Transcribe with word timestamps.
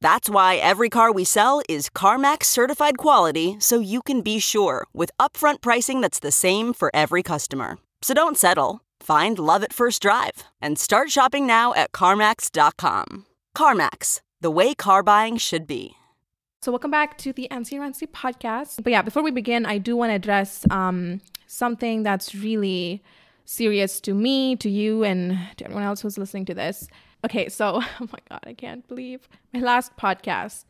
That's 0.00 0.30
why 0.30 0.56
every 0.56 0.88
car 0.88 1.10
we 1.10 1.24
sell 1.24 1.62
is 1.68 1.90
CarMax 1.90 2.44
certified 2.44 2.98
quality 2.98 3.56
so 3.58 3.80
you 3.80 4.02
can 4.02 4.20
be 4.20 4.38
sure 4.38 4.86
with 4.92 5.10
upfront 5.18 5.60
pricing 5.62 6.00
that's 6.00 6.20
the 6.20 6.32
same 6.32 6.72
for 6.72 6.90
every 6.94 7.22
customer. 7.22 7.78
So 8.02 8.14
don't 8.14 8.38
settle. 8.38 8.82
Find 9.00 9.38
love 9.38 9.62
at 9.62 9.72
first 9.72 10.02
drive 10.02 10.44
and 10.60 10.78
start 10.78 11.10
shopping 11.10 11.46
now 11.46 11.74
at 11.74 11.92
CarMax.com. 11.92 13.26
CarMax, 13.56 14.20
the 14.40 14.50
way 14.50 14.74
car 14.74 15.02
buying 15.02 15.38
should 15.38 15.66
be. 15.66 15.96
So, 16.62 16.72
welcome 16.72 16.90
back 16.90 17.16
to 17.18 17.32
the 17.32 17.46
Ansi 17.50 17.78
Rancy 17.78 18.06
podcast. 18.06 18.82
But 18.82 18.90
yeah, 18.90 19.02
before 19.02 19.22
we 19.22 19.30
begin, 19.30 19.66
I 19.66 19.78
do 19.78 19.96
want 19.96 20.10
to 20.10 20.14
address 20.14 20.66
um, 20.70 21.20
something 21.46 22.02
that's 22.02 22.34
really 22.34 23.04
serious 23.44 24.00
to 24.00 24.14
me, 24.14 24.56
to 24.56 24.68
you, 24.68 25.04
and 25.04 25.38
to 25.58 25.64
everyone 25.64 25.84
else 25.84 26.00
who's 26.00 26.18
listening 26.18 26.44
to 26.46 26.54
this. 26.54 26.88
Okay, 27.26 27.48
so, 27.48 27.82
oh 28.00 28.08
my 28.12 28.20
God, 28.30 28.40
I 28.46 28.54
can't 28.54 28.86
believe 28.86 29.28
my 29.52 29.58
last 29.58 29.96
podcast. 29.96 30.64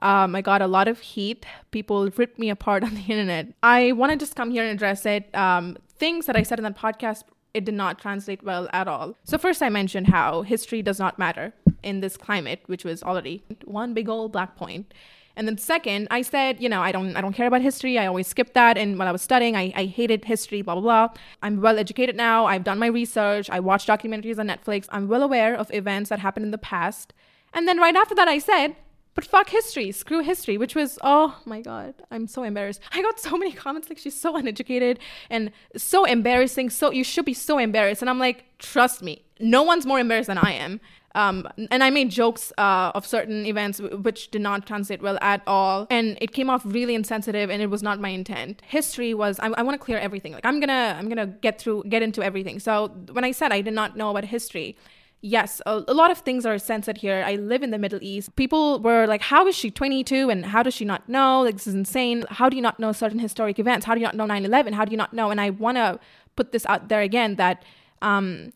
Um, 0.00 0.36
I 0.36 0.42
got 0.42 0.62
a 0.62 0.68
lot 0.68 0.86
of 0.86 1.00
heat. 1.00 1.44
People 1.72 2.08
ripped 2.16 2.38
me 2.38 2.50
apart 2.50 2.84
on 2.88 2.94
the 2.94 3.00
internet. 3.00 3.48
I 3.64 3.92
want 3.92 4.12
to 4.12 4.16
just 4.16 4.36
come 4.36 4.52
here 4.52 4.62
and 4.62 4.70
address 4.70 5.04
it. 5.04 5.34
Um, 5.34 5.76
things 5.98 6.26
that 6.26 6.36
I 6.36 6.44
said 6.44 6.60
in 6.60 6.62
that 6.62 6.78
podcast, 6.78 7.24
it 7.52 7.64
did 7.64 7.74
not 7.74 7.98
translate 7.98 8.44
well 8.44 8.68
at 8.72 8.86
all. 8.86 9.16
So, 9.24 9.38
first, 9.38 9.60
I 9.60 9.70
mentioned 9.70 10.06
how 10.06 10.42
history 10.42 10.82
does 10.82 11.00
not 11.00 11.18
matter 11.18 11.52
in 11.82 11.98
this 11.98 12.16
climate, 12.16 12.60
which 12.66 12.84
was 12.84 13.02
already 13.02 13.42
one 13.64 13.92
big 13.92 14.08
old 14.08 14.30
black 14.30 14.54
point. 14.54 14.94
And 15.38 15.46
then 15.46 15.56
second, 15.56 16.08
I 16.10 16.22
said, 16.22 16.60
you 16.60 16.68
know, 16.68 16.82
I 16.82 16.90
don't 16.90 17.16
I 17.16 17.20
don't 17.20 17.32
care 17.32 17.46
about 17.46 17.62
history. 17.62 17.96
I 17.96 18.06
always 18.06 18.26
skipped 18.26 18.54
that. 18.54 18.76
And 18.76 18.98
when 18.98 19.06
I 19.06 19.12
was 19.12 19.22
studying, 19.22 19.54
I, 19.54 19.72
I 19.76 19.84
hated 19.84 20.24
history, 20.24 20.62
blah, 20.62 20.74
blah, 20.74 20.82
blah. 20.82 21.08
I'm 21.44 21.60
well 21.60 21.78
educated 21.78 22.16
now. 22.16 22.46
I've 22.46 22.64
done 22.64 22.80
my 22.80 22.88
research. 22.88 23.48
I 23.48 23.60
watch 23.60 23.86
documentaries 23.86 24.40
on 24.40 24.48
Netflix. 24.48 24.86
I'm 24.90 25.06
well 25.06 25.22
aware 25.22 25.54
of 25.54 25.72
events 25.72 26.10
that 26.10 26.18
happened 26.18 26.44
in 26.44 26.50
the 26.50 26.58
past. 26.58 27.14
And 27.54 27.68
then 27.68 27.78
right 27.78 27.94
after 27.94 28.16
that, 28.16 28.26
I 28.26 28.38
said, 28.38 28.74
but 29.14 29.24
fuck 29.24 29.48
history, 29.48 29.92
screw 29.92 30.22
history, 30.22 30.58
which 30.58 30.74
was, 30.74 30.98
oh 31.02 31.40
my 31.44 31.60
God, 31.60 31.94
I'm 32.10 32.26
so 32.26 32.42
embarrassed. 32.42 32.80
I 32.92 33.00
got 33.00 33.20
so 33.20 33.36
many 33.36 33.52
comments 33.64 33.88
like, 33.88 33.98
she's 33.98 34.20
so 34.20 34.36
uneducated 34.36 34.98
and 35.30 35.52
so 35.76 36.04
embarrassing. 36.04 36.70
So, 36.70 36.90
you 36.90 37.04
should 37.04 37.24
be 37.24 37.34
so 37.34 37.58
embarrassed. 37.58 38.02
And 38.02 38.10
I'm 38.10 38.18
like, 38.18 38.44
trust 38.58 39.02
me, 39.02 39.24
no 39.38 39.62
one's 39.62 39.86
more 39.86 40.00
embarrassed 40.00 40.28
than 40.28 40.38
I 40.38 40.52
am. 40.52 40.80
Um, 41.18 41.48
and 41.72 41.82
I 41.82 41.90
made 41.90 42.10
jokes 42.10 42.52
uh, 42.58 42.92
of 42.94 43.04
certain 43.04 43.44
events 43.44 43.80
which 43.80 44.30
did 44.30 44.40
not 44.40 44.66
translate 44.66 45.02
well 45.02 45.18
at 45.20 45.42
all, 45.48 45.88
and 45.90 46.16
it 46.20 46.30
came 46.32 46.48
off 46.48 46.62
really 46.64 46.94
insensitive, 46.94 47.50
and 47.50 47.60
it 47.60 47.66
was 47.66 47.82
not 47.82 47.98
my 47.98 48.10
intent. 48.10 48.62
History 48.64 49.14
was 49.14 49.40
I, 49.40 49.48
I 49.48 49.62
want 49.62 49.74
to 49.74 49.84
clear 49.84 49.98
everything. 49.98 50.32
Like 50.32 50.46
I'm 50.46 50.60
gonna 50.60 50.94
I'm 50.96 51.08
gonna 51.08 51.26
get 51.26 51.60
through 51.60 51.82
get 51.88 52.02
into 52.02 52.22
everything. 52.22 52.60
So 52.60 52.92
when 53.10 53.24
I 53.24 53.32
said 53.32 53.50
I 53.50 53.62
did 53.62 53.74
not 53.74 53.96
know 53.96 54.10
about 54.10 54.26
history, 54.26 54.76
yes, 55.20 55.60
a, 55.66 55.82
a, 55.88 55.94
lot 55.94 56.12
of 56.12 56.18
things 56.18 56.46
are 56.46 56.56
censored 56.56 56.98
here. 56.98 57.24
I 57.26 57.34
live 57.34 57.64
in 57.64 57.72
the 57.72 57.78
Middle 57.78 57.98
East. 58.00 58.36
People 58.36 58.78
were 58.78 59.04
like, 59.06 59.22
how 59.22 59.44
is 59.48 59.56
she 59.56 59.72
22 59.72 60.30
and 60.30 60.46
how 60.46 60.62
does 60.62 60.74
she 60.74 60.84
not 60.84 61.08
know? 61.08 61.42
Like, 61.42 61.54
this 61.54 61.66
is 61.66 61.74
insane. 61.74 62.24
How 62.30 62.48
do 62.48 62.54
you 62.54 62.62
not 62.62 62.78
know 62.78 62.92
certain 62.92 63.18
historic 63.18 63.58
events? 63.58 63.86
How 63.86 63.94
do 63.94 64.00
you 64.00 64.06
not 64.06 64.14
know 64.14 64.26
9 64.26 64.44
11? 64.44 64.72
How 64.72 64.84
do 64.84 64.92
you 64.92 64.96
not 64.96 65.12
know? 65.12 65.30
And 65.30 65.40
I 65.40 65.50
want 65.50 65.78
to 65.78 65.98
put 66.36 66.52
this 66.52 66.64
out 66.66 66.88
there 66.88 67.00
again 67.00 67.34
that 67.36 67.64
um, 68.02 68.52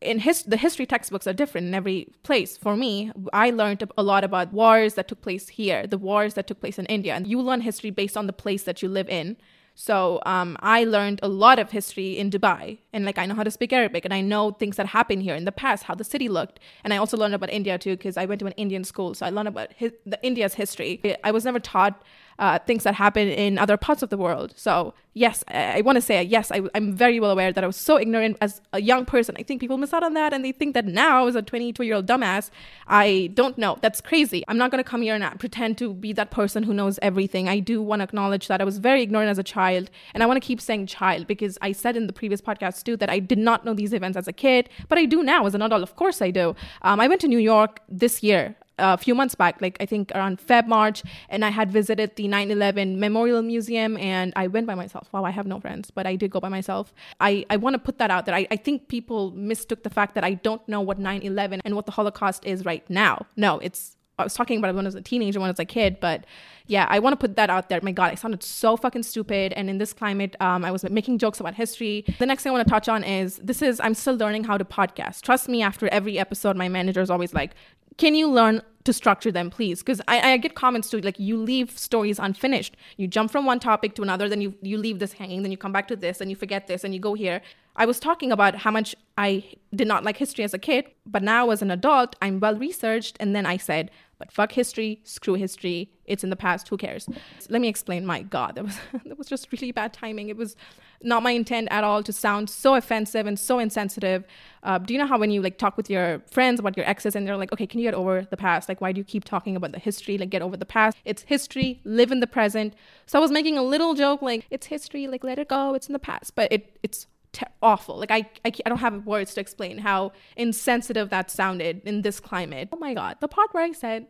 in 0.00 0.20
his 0.20 0.42
the 0.42 0.56
history 0.56 0.86
textbooks 0.86 1.26
are 1.26 1.32
different 1.32 1.66
in 1.68 1.74
every 1.74 2.08
place. 2.22 2.56
For 2.56 2.76
me, 2.76 3.12
I 3.32 3.50
learned 3.50 3.82
a 3.96 4.02
lot 4.02 4.24
about 4.24 4.52
wars 4.52 4.94
that 4.94 5.08
took 5.08 5.20
place 5.22 5.48
here, 5.48 5.86
the 5.86 5.98
wars 5.98 6.34
that 6.34 6.46
took 6.46 6.60
place 6.60 6.78
in 6.78 6.86
India, 6.86 7.14
and 7.14 7.26
you 7.26 7.40
learn 7.40 7.60
history 7.60 7.90
based 7.90 8.16
on 8.16 8.26
the 8.26 8.32
place 8.32 8.62
that 8.64 8.82
you 8.82 8.88
live 8.88 9.08
in. 9.08 9.36
So 9.80 10.20
um, 10.26 10.56
I 10.60 10.82
learned 10.82 11.20
a 11.22 11.28
lot 11.28 11.60
of 11.60 11.70
history 11.70 12.18
in 12.18 12.30
Dubai, 12.30 12.78
and 12.92 13.04
like 13.04 13.16
I 13.16 13.26
know 13.26 13.36
how 13.36 13.44
to 13.44 13.50
speak 13.50 13.72
Arabic, 13.72 14.04
and 14.04 14.12
I 14.12 14.20
know 14.20 14.50
things 14.50 14.76
that 14.76 14.86
happened 14.86 15.22
here 15.22 15.36
in 15.36 15.44
the 15.44 15.52
past, 15.52 15.84
how 15.84 15.94
the 15.94 16.02
city 16.02 16.28
looked, 16.28 16.58
and 16.82 16.92
I 16.92 16.96
also 16.96 17.16
learned 17.16 17.34
about 17.34 17.50
India 17.50 17.78
too 17.78 17.96
because 17.96 18.16
I 18.16 18.24
went 18.24 18.40
to 18.40 18.46
an 18.46 18.54
Indian 18.56 18.82
school, 18.82 19.14
so 19.14 19.24
I 19.24 19.30
learned 19.30 19.46
about 19.46 19.72
his, 19.72 19.92
the 20.04 20.18
India's 20.24 20.54
history. 20.54 21.00
I 21.22 21.30
was 21.30 21.44
never 21.44 21.60
taught 21.60 22.02
uh, 22.38 22.58
things 22.60 22.84
that 22.84 22.94
happen 22.94 23.28
in 23.28 23.58
other 23.58 23.76
parts 23.76 24.02
of 24.02 24.10
the 24.10 24.16
world. 24.16 24.52
So 24.56 24.94
yes, 25.18 25.42
I, 25.48 25.78
I 25.78 25.80
want 25.82 25.96
to 25.96 26.02
say 26.02 26.22
yes. 26.22 26.50
I, 26.50 26.62
am 26.74 26.94
very 26.94 27.20
well 27.20 27.30
aware 27.30 27.52
that 27.52 27.64
I 27.64 27.66
was 27.66 27.76
so 27.76 27.98
ignorant 27.98 28.36
as 28.40 28.60
a 28.72 28.80
young 28.80 29.04
person. 29.04 29.34
I 29.38 29.42
think 29.42 29.60
people 29.60 29.76
miss 29.76 29.92
out 29.92 30.02
on 30.02 30.14
that, 30.14 30.32
and 30.32 30.44
they 30.44 30.52
think 30.52 30.74
that 30.74 30.86
now, 30.86 31.26
as 31.26 31.34
a 31.34 31.42
22 31.42 31.82
year 31.82 31.96
old 31.96 32.06
dumbass, 32.06 32.50
I 32.86 33.30
don't 33.34 33.58
know. 33.58 33.76
That's 33.82 34.00
crazy. 34.00 34.44
I'm 34.48 34.56
not 34.56 34.70
going 34.70 34.82
to 34.82 34.88
come 34.88 35.02
here 35.02 35.14
and 35.14 35.40
pretend 35.40 35.78
to 35.78 35.92
be 35.92 36.12
that 36.14 36.30
person 36.30 36.62
who 36.62 36.72
knows 36.72 36.98
everything. 37.02 37.48
I 37.48 37.58
do 37.58 37.82
want 37.82 38.00
to 38.00 38.04
acknowledge 38.04 38.48
that 38.48 38.60
I 38.60 38.64
was 38.64 38.78
very 38.78 39.02
ignorant 39.02 39.30
as 39.30 39.38
a 39.38 39.42
child, 39.42 39.90
and 40.14 40.22
I 40.22 40.26
want 40.26 40.40
to 40.40 40.46
keep 40.46 40.60
saying 40.60 40.86
child 40.86 41.26
because 41.26 41.58
I 41.60 41.72
said 41.72 41.96
in 41.96 42.06
the 42.06 42.12
previous 42.12 42.40
podcast 42.40 42.84
too 42.84 42.96
that 42.98 43.10
I 43.10 43.18
did 43.18 43.38
not 43.38 43.64
know 43.64 43.74
these 43.74 43.92
events 43.92 44.16
as 44.16 44.28
a 44.28 44.32
kid, 44.32 44.68
but 44.88 44.98
I 44.98 45.04
do 45.04 45.22
now 45.22 45.46
as 45.46 45.54
an 45.54 45.62
adult. 45.62 45.82
Of 45.82 45.96
course, 45.96 46.22
I 46.22 46.30
do. 46.30 46.54
Um, 46.82 47.00
I 47.00 47.08
went 47.08 47.20
to 47.22 47.28
New 47.28 47.38
York 47.38 47.80
this 47.88 48.22
year 48.22 48.56
a 48.78 48.96
few 48.96 49.14
months 49.14 49.34
back, 49.34 49.60
like 49.60 49.76
I 49.80 49.86
think 49.86 50.12
around 50.14 50.40
Feb, 50.40 50.66
March, 50.66 51.02
and 51.28 51.44
I 51.44 51.50
had 51.50 51.70
visited 51.70 52.16
the 52.16 52.28
9 52.28 52.50
11 52.50 52.98
Memorial 52.98 53.42
Museum 53.42 53.96
and 53.98 54.32
I 54.36 54.46
went 54.46 54.66
by 54.66 54.74
myself. 54.74 55.08
Wow, 55.12 55.24
I 55.24 55.30
have 55.30 55.46
no 55.46 55.60
friends, 55.60 55.90
but 55.90 56.06
I 56.06 56.16
did 56.16 56.30
go 56.30 56.40
by 56.40 56.48
myself. 56.48 56.94
I, 57.20 57.44
I 57.50 57.56
want 57.56 57.74
to 57.74 57.78
put 57.78 57.98
that 57.98 58.10
out 58.10 58.26
there. 58.26 58.34
I, 58.34 58.46
I 58.50 58.56
think 58.56 58.88
people 58.88 59.32
mistook 59.32 59.82
the 59.82 59.90
fact 59.90 60.14
that 60.14 60.24
I 60.24 60.34
don't 60.34 60.66
know 60.68 60.80
what 60.80 60.98
9 60.98 61.22
11 61.22 61.62
and 61.64 61.74
what 61.74 61.86
the 61.86 61.92
Holocaust 61.92 62.44
is 62.44 62.64
right 62.64 62.88
now. 62.88 63.26
No, 63.36 63.58
it's, 63.58 63.96
I 64.18 64.24
was 64.24 64.34
talking 64.34 64.58
about 64.58 64.70
it 64.70 64.74
when 64.74 64.84
I 64.84 64.88
was 64.88 64.94
a 64.96 65.02
teenager, 65.02 65.38
when 65.38 65.48
I 65.48 65.52
was 65.52 65.60
a 65.60 65.64
kid, 65.64 66.00
but 66.00 66.24
yeah, 66.68 66.86
I 66.90 66.98
want 66.98 67.14
to 67.14 67.16
put 67.16 67.36
that 67.36 67.50
out 67.50 67.68
there. 67.70 67.80
My 67.82 67.92
God, 67.92 68.12
I 68.12 68.14
sounded 68.14 68.42
so 68.42 68.76
fucking 68.76 69.02
stupid. 69.02 69.54
And 69.54 69.70
in 69.70 69.78
this 69.78 69.92
climate, 69.94 70.36
um, 70.40 70.64
I 70.64 70.70
was 70.70 70.84
making 70.84 71.18
jokes 71.18 71.40
about 71.40 71.54
history. 71.54 72.04
The 72.18 72.26
next 72.26 72.42
thing 72.42 72.50
I 72.50 72.54
want 72.54 72.66
to 72.66 72.70
touch 72.70 72.88
on 72.88 73.02
is 73.04 73.36
this 73.38 73.62
is, 73.62 73.80
I'm 73.80 73.94
still 73.94 74.14
learning 74.14 74.44
how 74.44 74.58
to 74.58 74.64
podcast. 74.64 75.22
Trust 75.22 75.48
me, 75.48 75.62
after 75.62 75.88
every 75.88 76.18
episode, 76.18 76.56
my 76.56 76.68
manager 76.68 77.00
is 77.00 77.10
always 77.10 77.32
like, 77.32 77.52
can 77.98 78.14
you 78.14 78.28
learn 78.28 78.62
to 78.84 78.92
structure 78.92 79.30
them, 79.30 79.50
please? 79.50 79.80
Because 79.80 80.00
I, 80.08 80.32
I, 80.32 80.36
get 80.38 80.54
comments 80.54 80.88
too, 80.88 81.00
like 81.00 81.18
you 81.18 81.36
leave 81.36 81.78
stories 81.78 82.18
unfinished. 82.18 82.74
You 82.96 83.06
jump 83.06 83.30
from 83.30 83.44
one 83.44 83.60
topic 83.60 83.94
to 83.96 84.02
another, 84.02 84.28
then 84.28 84.40
you 84.40 84.54
you 84.62 84.78
leave 84.78 84.98
this 84.98 85.12
hanging, 85.12 85.42
then 85.42 85.50
you 85.50 85.58
come 85.58 85.72
back 85.72 85.88
to 85.88 85.96
this, 85.96 86.20
and 86.20 86.30
you 86.30 86.36
forget 86.36 86.68
this, 86.68 86.84
and 86.84 86.94
you 86.94 87.00
go 87.00 87.12
here. 87.12 87.42
I 87.76 87.84
was 87.84 88.00
talking 88.00 88.32
about 88.32 88.56
how 88.56 88.70
much 88.70 88.96
I 89.18 89.44
did 89.74 89.86
not 89.86 90.04
like 90.04 90.16
history 90.16 90.42
as 90.42 90.54
a 90.54 90.58
kid, 90.58 90.86
but 91.06 91.22
now 91.22 91.50
as 91.50 91.60
an 91.60 91.70
adult, 91.70 92.16
I'm 92.22 92.40
well 92.40 92.56
researched, 92.56 93.16
and 93.20 93.36
then 93.36 93.44
I 93.44 93.56
said 93.56 93.90
but 94.18 94.32
fuck 94.32 94.52
history, 94.52 95.00
screw 95.04 95.34
history. 95.34 95.90
It's 96.04 96.24
in 96.24 96.30
the 96.30 96.36
past. 96.36 96.68
Who 96.68 96.76
cares? 96.76 97.08
Let 97.48 97.60
me 97.60 97.68
explain. 97.68 98.04
My 98.04 98.22
God, 98.22 98.56
that 98.56 98.64
was 98.64 98.78
that 99.04 99.16
was 99.16 99.28
just 99.28 99.50
really 99.52 99.72
bad 99.72 99.92
timing. 99.92 100.28
It 100.28 100.36
was 100.36 100.56
not 101.02 101.22
my 101.22 101.30
intent 101.30 101.68
at 101.70 101.84
all 101.84 102.02
to 102.02 102.12
sound 102.12 102.50
so 102.50 102.74
offensive 102.74 103.26
and 103.26 103.38
so 103.38 103.58
insensitive. 103.58 104.24
Uh, 104.64 104.78
do 104.78 104.92
you 104.92 104.98
know 104.98 105.06
how 105.06 105.18
when 105.18 105.30
you 105.30 105.40
like 105.40 105.56
talk 105.56 105.76
with 105.76 105.88
your 105.88 106.20
friends 106.30 106.58
about 106.58 106.76
your 106.76 106.86
exes 106.86 107.14
and 107.14 107.26
they're 107.26 107.36
like, 107.36 107.52
okay, 107.52 107.66
can 107.66 107.78
you 107.78 107.86
get 107.86 107.94
over 107.94 108.26
the 108.28 108.36
past? 108.36 108.68
Like, 108.68 108.80
why 108.80 108.90
do 108.90 108.98
you 108.98 109.04
keep 109.04 109.24
talking 109.24 109.54
about 109.54 109.72
the 109.72 109.78
history? 109.78 110.18
Like, 110.18 110.30
get 110.30 110.42
over 110.42 110.56
the 110.56 110.66
past. 110.66 110.96
It's 111.04 111.22
history. 111.22 111.80
Live 111.84 112.10
in 112.10 112.20
the 112.20 112.26
present. 112.26 112.74
So 113.06 113.18
I 113.18 113.22
was 113.22 113.30
making 113.30 113.56
a 113.56 113.62
little 113.62 113.94
joke 113.94 114.22
like, 114.22 114.46
it's 114.50 114.66
history. 114.66 115.06
Like, 115.06 115.22
let 115.22 115.38
it 115.38 115.48
go. 115.48 115.74
It's 115.74 115.86
in 115.86 115.92
the 115.92 115.98
past. 116.00 116.34
But 116.34 116.50
it 116.52 116.78
it's 116.82 117.06
Te- 117.32 117.46
awful. 117.62 117.98
Like 117.98 118.10
I, 118.10 118.28
I, 118.44 118.52
I 118.64 118.68
don't 118.68 118.78
have 118.78 119.06
words 119.06 119.34
to 119.34 119.40
explain 119.40 119.78
how 119.78 120.12
insensitive 120.36 121.10
that 121.10 121.30
sounded 121.30 121.82
in 121.84 122.02
this 122.02 122.20
climate. 122.20 122.68
Oh 122.72 122.78
my 122.78 122.94
god, 122.94 123.16
the 123.20 123.28
part 123.28 123.52
where 123.52 123.62
I 123.62 123.72
said 123.72 124.06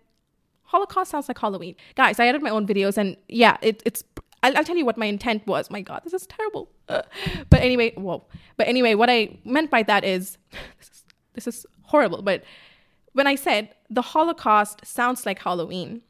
Holocaust 0.64 1.10
sounds 1.10 1.28
like 1.28 1.38
Halloween. 1.38 1.74
Guys, 1.94 2.20
I 2.20 2.26
edited 2.26 2.42
my 2.42 2.50
own 2.50 2.66
videos 2.66 2.96
and 2.96 3.16
yeah, 3.28 3.56
it, 3.62 3.82
it's 3.86 4.04
I'll, 4.42 4.56
I'll, 4.56 4.64
tell 4.64 4.76
you 4.76 4.84
what 4.84 4.96
my 4.96 5.06
intent 5.06 5.46
was. 5.46 5.70
My 5.70 5.80
God, 5.80 6.02
this 6.04 6.12
is 6.12 6.26
terrible. 6.26 6.70
Uh, 6.88 7.02
but 7.50 7.60
anyway, 7.60 7.92
whoa. 7.96 8.24
But 8.56 8.68
anyway, 8.68 8.94
what 8.94 9.10
I 9.10 9.38
meant 9.44 9.70
by 9.70 9.82
that 9.84 10.04
is 10.04 10.38
this, 10.78 10.88
is 10.88 11.04
this 11.34 11.46
is 11.46 11.66
horrible. 11.82 12.22
But 12.22 12.44
when 13.12 13.26
I 13.26 13.34
said 13.34 13.70
the 13.90 14.02
Holocaust 14.02 14.84
sounds 14.84 15.26
like 15.26 15.40
Halloween, 15.40 16.02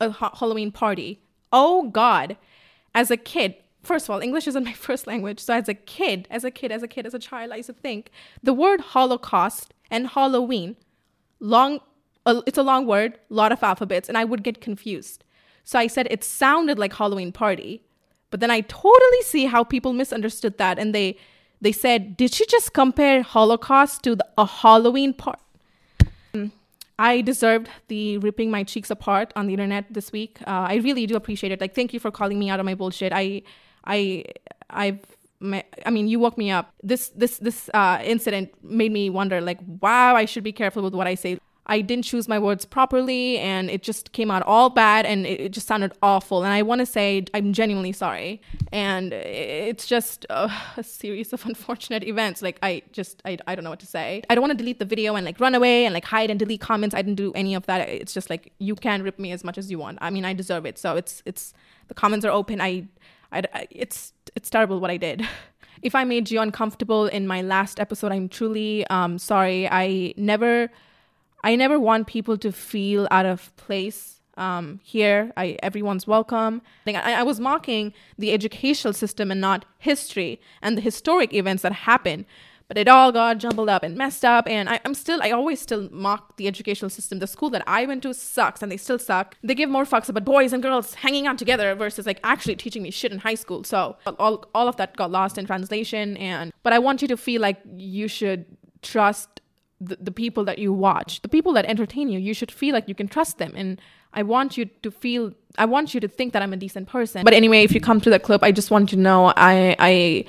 a 0.00 0.10
ha- 0.10 0.34
Halloween 0.34 0.70
party, 0.70 1.20
oh 1.52 1.88
God, 1.90 2.36
as 2.94 3.10
a 3.10 3.16
kid, 3.16 3.56
first 3.88 4.06
of 4.06 4.10
all, 4.10 4.20
English 4.20 4.46
isn't 4.46 4.64
my 4.64 4.72
first 4.86 5.06
language. 5.06 5.40
So 5.40 5.54
as 5.54 5.68
a 5.68 5.74
kid, 5.74 6.28
as 6.30 6.44
a 6.44 6.50
kid, 6.50 6.70
as 6.70 6.82
a 6.82 6.88
kid, 6.88 7.06
as 7.06 7.14
a 7.14 7.18
child, 7.18 7.50
I 7.52 7.56
used 7.56 7.68
to 7.68 7.72
think 7.72 8.10
the 8.42 8.54
word 8.54 8.80
Holocaust 8.92 9.74
and 9.90 10.08
Halloween 10.08 10.76
long 11.40 11.80
a, 12.26 12.42
it's 12.46 12.58
a 12.58 12.62
long 12.62 12.86
word, 12.86 13.18
a 13.30 13.34
lot 13.34 13.52
of 13.52 13.62
alphabets, 13.62 14.08
and 14.08 14.18
I 14.18 14.24
would 14.24 14.42
get 14.42 14.60
confused. 14.60 15.24
So 15.64 15.78
I 15.78 15.86
said 15.86 16.06
it 16.10 16.22
sounded 16.22 16.78
like 16.78 16.92
Halloween 16.92 17.32
party, 17.32 17.82
but 18.30 18.40
then 18.40 18.50
I 18.50 18.60
totally 18.60 19.22
see 19.22 19.46
how 19.46 19.64
people 19.64 19.92
misunderstood 19.92 20.58
that, 20.58 20.78
and 20.78 20.94
they 20.94 21.16
they 21.60 21.72
said, 21.72 22.16
did 22.16 22.32
she 22.32 22.46
just 22.46 22.72
compare 22.72 23.22
Holocaust 23.22 24.04
to 24.04 24.14
the, 24.14 24.26
a 24.36 24.46
Halloween 24.46 25.12
party?" 25.14 25.42
I 26.98 27.20
deserved 27.20 27.68
the 27.86 28.18
ripping 28.18 28.50
my 28.50 28.64
cheeks 28.64 28.90
apart 28.90 29.32
on 29.36 29.46
the 29.46 29.52
internet 29.52 29.84
this 29.88 30.10
week. 30.10 30.40
Uh, 30.42 30.66
I 30.72 30.76
really 30.76 31.06
do 31.06 31.14
appreciate 31.14 31.52
it. 31.52 31.60
Like, 31.60 31.74
thank 31.74 31.92
you 31.94 32.00
for 32.00 32.10
calling 32.10 32.38
me 32.38 32.50
out 32.50 32.58
on 32.58 32.66
my 32.66 32.74
bullshit. 32.74 33.12
I, 33.12 33.42
I, 33.88 34.24
I've, 34.70 35.00
I 35.40 35.90
mean, 35.90 36.08
you 36.08 36.18
woke 36.18 36.36
me 36.36 36.50
up. 36.50 36.72
This, 36.82 37.08
this, 37.10 37.38
this 37.38 37.70
uh, 37.74 38.00
incident 38.04 38.52
made 38.62 38.92
me 38.92 39.08
wonder, 39.10 39.40
like, 39.40 39.58
wow, 39.80 40.14
I 40.14 40.24
should 40.24 40.44
be 40.44 40.52
careful 40.52 40.82
with 40.82 40.94
what 40.94 41.06
I 41.06 41.14
say. 41.14 41.38
I 41.70 41.82
didn't 41.82 42.06
choose 42.06 42.28
my 42.28 42.38
words 42.38 42.64
properly 42.64 43.36
and 43.38 43.68
it 43.70 43.82
just 43.82 44.12
came 44.12 44.30
out 44.30 44.42
all 44.44 44.70
bad 44.70 45.04
and 45.04 45.26
it, 45.26 45.38
it 45.38 45.52
just 45.52 45.66
sounded 45.66 45.92
awful. 46.02 46.42
And 46.42 46.52
I 46.52 46.62
want 46.62 46.78
to 46.78 46.86
say 46.86 47.26
I'm 47.34 47.52
genuinely 47.52 47.92
sorry. 47.92 48.40
And 48.72 49.12
it's 49.12 49.86
just 49.86 50.24
uh, 50.30 50.48
a 50.78 50.82
series 50.82 51.32
of 51.34 51.44
unfortunate 51.46 52.04
events. 52.04 52.40
Like, 52.40 52.58
I 52.62 52.82
just, 52.92 53.20
I, 53.26 53.36
I 53.46 53.54
don't 53.54 53.64
know 53.64 53.70
what 53.70 53.80
to 53.80 53.86
say. 53.86 54.22
I 54.30 54.34
don't 54.34 54.40
want 54.40 54.52
to 54.52 54.56
delete 54.56 54.78
the 54.78 54.86
video 54.86 55.14
and 55.14 55.26
like 55.26 55.38
run 55.40 55.54
away 55.54 55.84
and 55.84 55.92
like 55.92 56.06
hide 56.06 56.30
and 56.30 56.38
delete 56.38 56.62
comments. 56.62 56.94
I 56.94 57.02
didn't 57.02 57.16
do 57.16 57.32
any 57.34 57.54
of 57.54 57.66
that. 57.66 57.86
It's 57.86 58.14
just 58.14 58.30
like, 58.30 58.52
you 58.58 58.74
can 58.74 59.02
rip 59.02 59.18
me 59.18 59.32
as 59.32 59.44
much 59.44 59.58
as 59.58 59.70
you 59.70 59.78
want. 59.78 59.98
I 60.00 60.08
mean, 60.08 60.24
I 60.24 60.32
deserve 60.32 60.64
it. 60.64 60.78
So 60.78 60.96
it's, 60.96 61.22
it's, 61.26 61.52
the 61.88 61.94
comments 61.94 62.24
are 62.24 62.32
open. 62.32 62.62
I, 62.62 62.88
I, 63.32 63.66
it's, 63.70 64.12
it's 64.34 64.50
terrible 64.50 64.80
what 64.80 64.90
I 64.90 64.96
did. 64.96 65.26
If 65.80 65.94
I 65.94 66.02
made 66.02 66.28
you 66.28 66.40
uncomfortable 66.40 67.06
in 67.06 67.28
my 67.28 67.40
last 67.40 67.78
episode, 67.78 68.10
I'm 68.10 68.28
truly 68.28 68.84
um, 68.88 69.16
sorry. 69.16 69.68
I 69.70 70.12
never 70.16 70.70
I 71.44 71.54
never 71.54 71.78
want 71.78 72.06
people 72.06 72.36
to 72.38 72.50
feel 72.52 73.06
out 73.10 73.26
of 73.26 73.54
place 73.56 74.20
um, 74.36 74.80
here. 74.82 75.32
I, 75.36 75.56
everyone's 75.62 76.06
welcome. 76.06 76.62
I, 76.86 76.94
I, 76.94 77.22
was 77.22 77.40
mocking 77.40 77.92
the 78.16 78.32
educational 78.32 78.92
system 78.92 79.30
and 79.30 79.40
not 79.40 79.64
history 79.78 80.40
and 80.62 80.76
the 80.76 80.80
historic 80.80 81.34
events 81.34 81.62
that 81.62 81.72
happened. 81.72 82.24
But 82.68 82.76
it 82.76 82.86
all 82.86 83.12
got 83.12 83.38
jumbled 83.38 83.70
up 83.70 83.82
and 83.82 83.96
messed 83.96 84.26
up. 84.26 84.46
And 84.46 84.68
I, 84.68 84.78
am 84.84 84.92
still, 84.92 85.20
I 85.22 85.30
always 85.30 85.58
still 85.58 85.88
mock 85.90 86.36
the 86.36 86.46
educational 86.46 86.90
system. 86.90 87.18
The 87.18 87.26
school 87.26 87.48
that 87.50 87.64
I 87.66 87.86
went 87.86 88.02
to 88.02 88.12
sucks 88.12 88.62
and 88.62 88.70
they 88.70 88.76
still 88.76 88.98
suck. 88.98 89.36
They 89.42 89.54
give 89.54 89.70
more 89.70 89.86
fucks 89.86 90.10
about 90.10 90.26
boys 90.26 90.52
and 90.52 90.62
girls 90.62 90.94
hanging 90.94 91.26
out 91.26 91.38
together 91.38 91.74
versus 91.74 92.04
like 92.04 92.20
actually 92.22 92.56
teaching 92.56 92.82
me 92.82 92.90
shit 92.90 93.10
in 93.10 93.20
high 93.20 93.36
school. 93.36 93.64
So 93.64 93.96
all, 94.18 94.44
all 94.54 94.68
of 94.68 94.76
that 94.76 94.96
got 94.96 95.10
lost 95.10 95.38
in 95.38 95.46
translation. 95.46 96.18
And, 96.18 96.52
but 96.62 96.74
I 96.74 96.78
want 96.78 97.00
you 97.00 97.08
to 97.08 97.16
feel 97.16 97.40
like 97.40 97.58
you 97.76 98.06
should 98.06 98.44
trust 98.82 99.40
the, 99.80 99.96
the 100.00 100.10
people 100.10 100.44
that 100.44 100.58
you 100.58 100.72
watch, 100.72 101.22
the 101.22 101.28
people 101.28 101.52
that 101.54 101.64
entertain 101.64 102.08
you, 102.08 102.18
you 102.18 102.34
should 102.34 102.50
feel 102.50 102.74
like 102.74 102.88
you 102.88 102.94
can 102.94 103.08
trust 103.08 103.38
them. 103.38 103.52
And 103.56 103.80
I 104.12 104.22
want 104.22 104.56
you 104.56 104.66
to 104.66 104.90
feel, 104.90 105.32
I 105.56 105.64
want 105.66 105.94
you 105.94 106.00
to 106.00 106.08
think 106.08 106.32
that 106.32 106.42
I'm 106.42 106.52
a 106.52 106.56
decent 106.56 106.88
person. 106.88 107.24
But 107.24 107.34
anyway, 107.34 107.62
if 107.62 107.72
you 107.72 107.80
come 107.80 108.00
to 108.00 108.10
the 108.10 108.18
clip, 108.18 108.42
I 108.42 108.52
just 108.52 108.70
want 108.70 108.92
you 108.92 108.96
to 108.96 109.02
know 109.02 109.32
I, 109.36 109.76
I, 109.78 110.24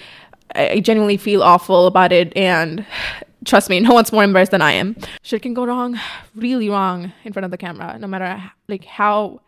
I 0.56 0.80
genuinely 0.80 1.18
feel 1.18 1.44
awful 1.44 1.88
about 1.88 2.12
it. 2.12 2.36
And 2.36 2.86
trust 3.46 3.70
me, 3.70 3.80
no 3.88 3.94
one's 3.94 4.12
more 4.12 4.24
embarrassed 4.24 4.52
than 4.52 4.62
I 4.62 4.74
am. 4.74 4.96
Shit 5.22 5.42
can 5.42 5.54
go 5.54 5.66
wrong, 5.66 6.00
really 6.36 6.70
wrong 6.70 7.14
in 7.24 7.34
front 7.34 7.46
of 7.46 7.52
the 7.52 7.58
camera, 7.58 7.98
no 8.00 8.08
matter 8.08 8.52
like 8.68 8.86
how, 8.86 9.42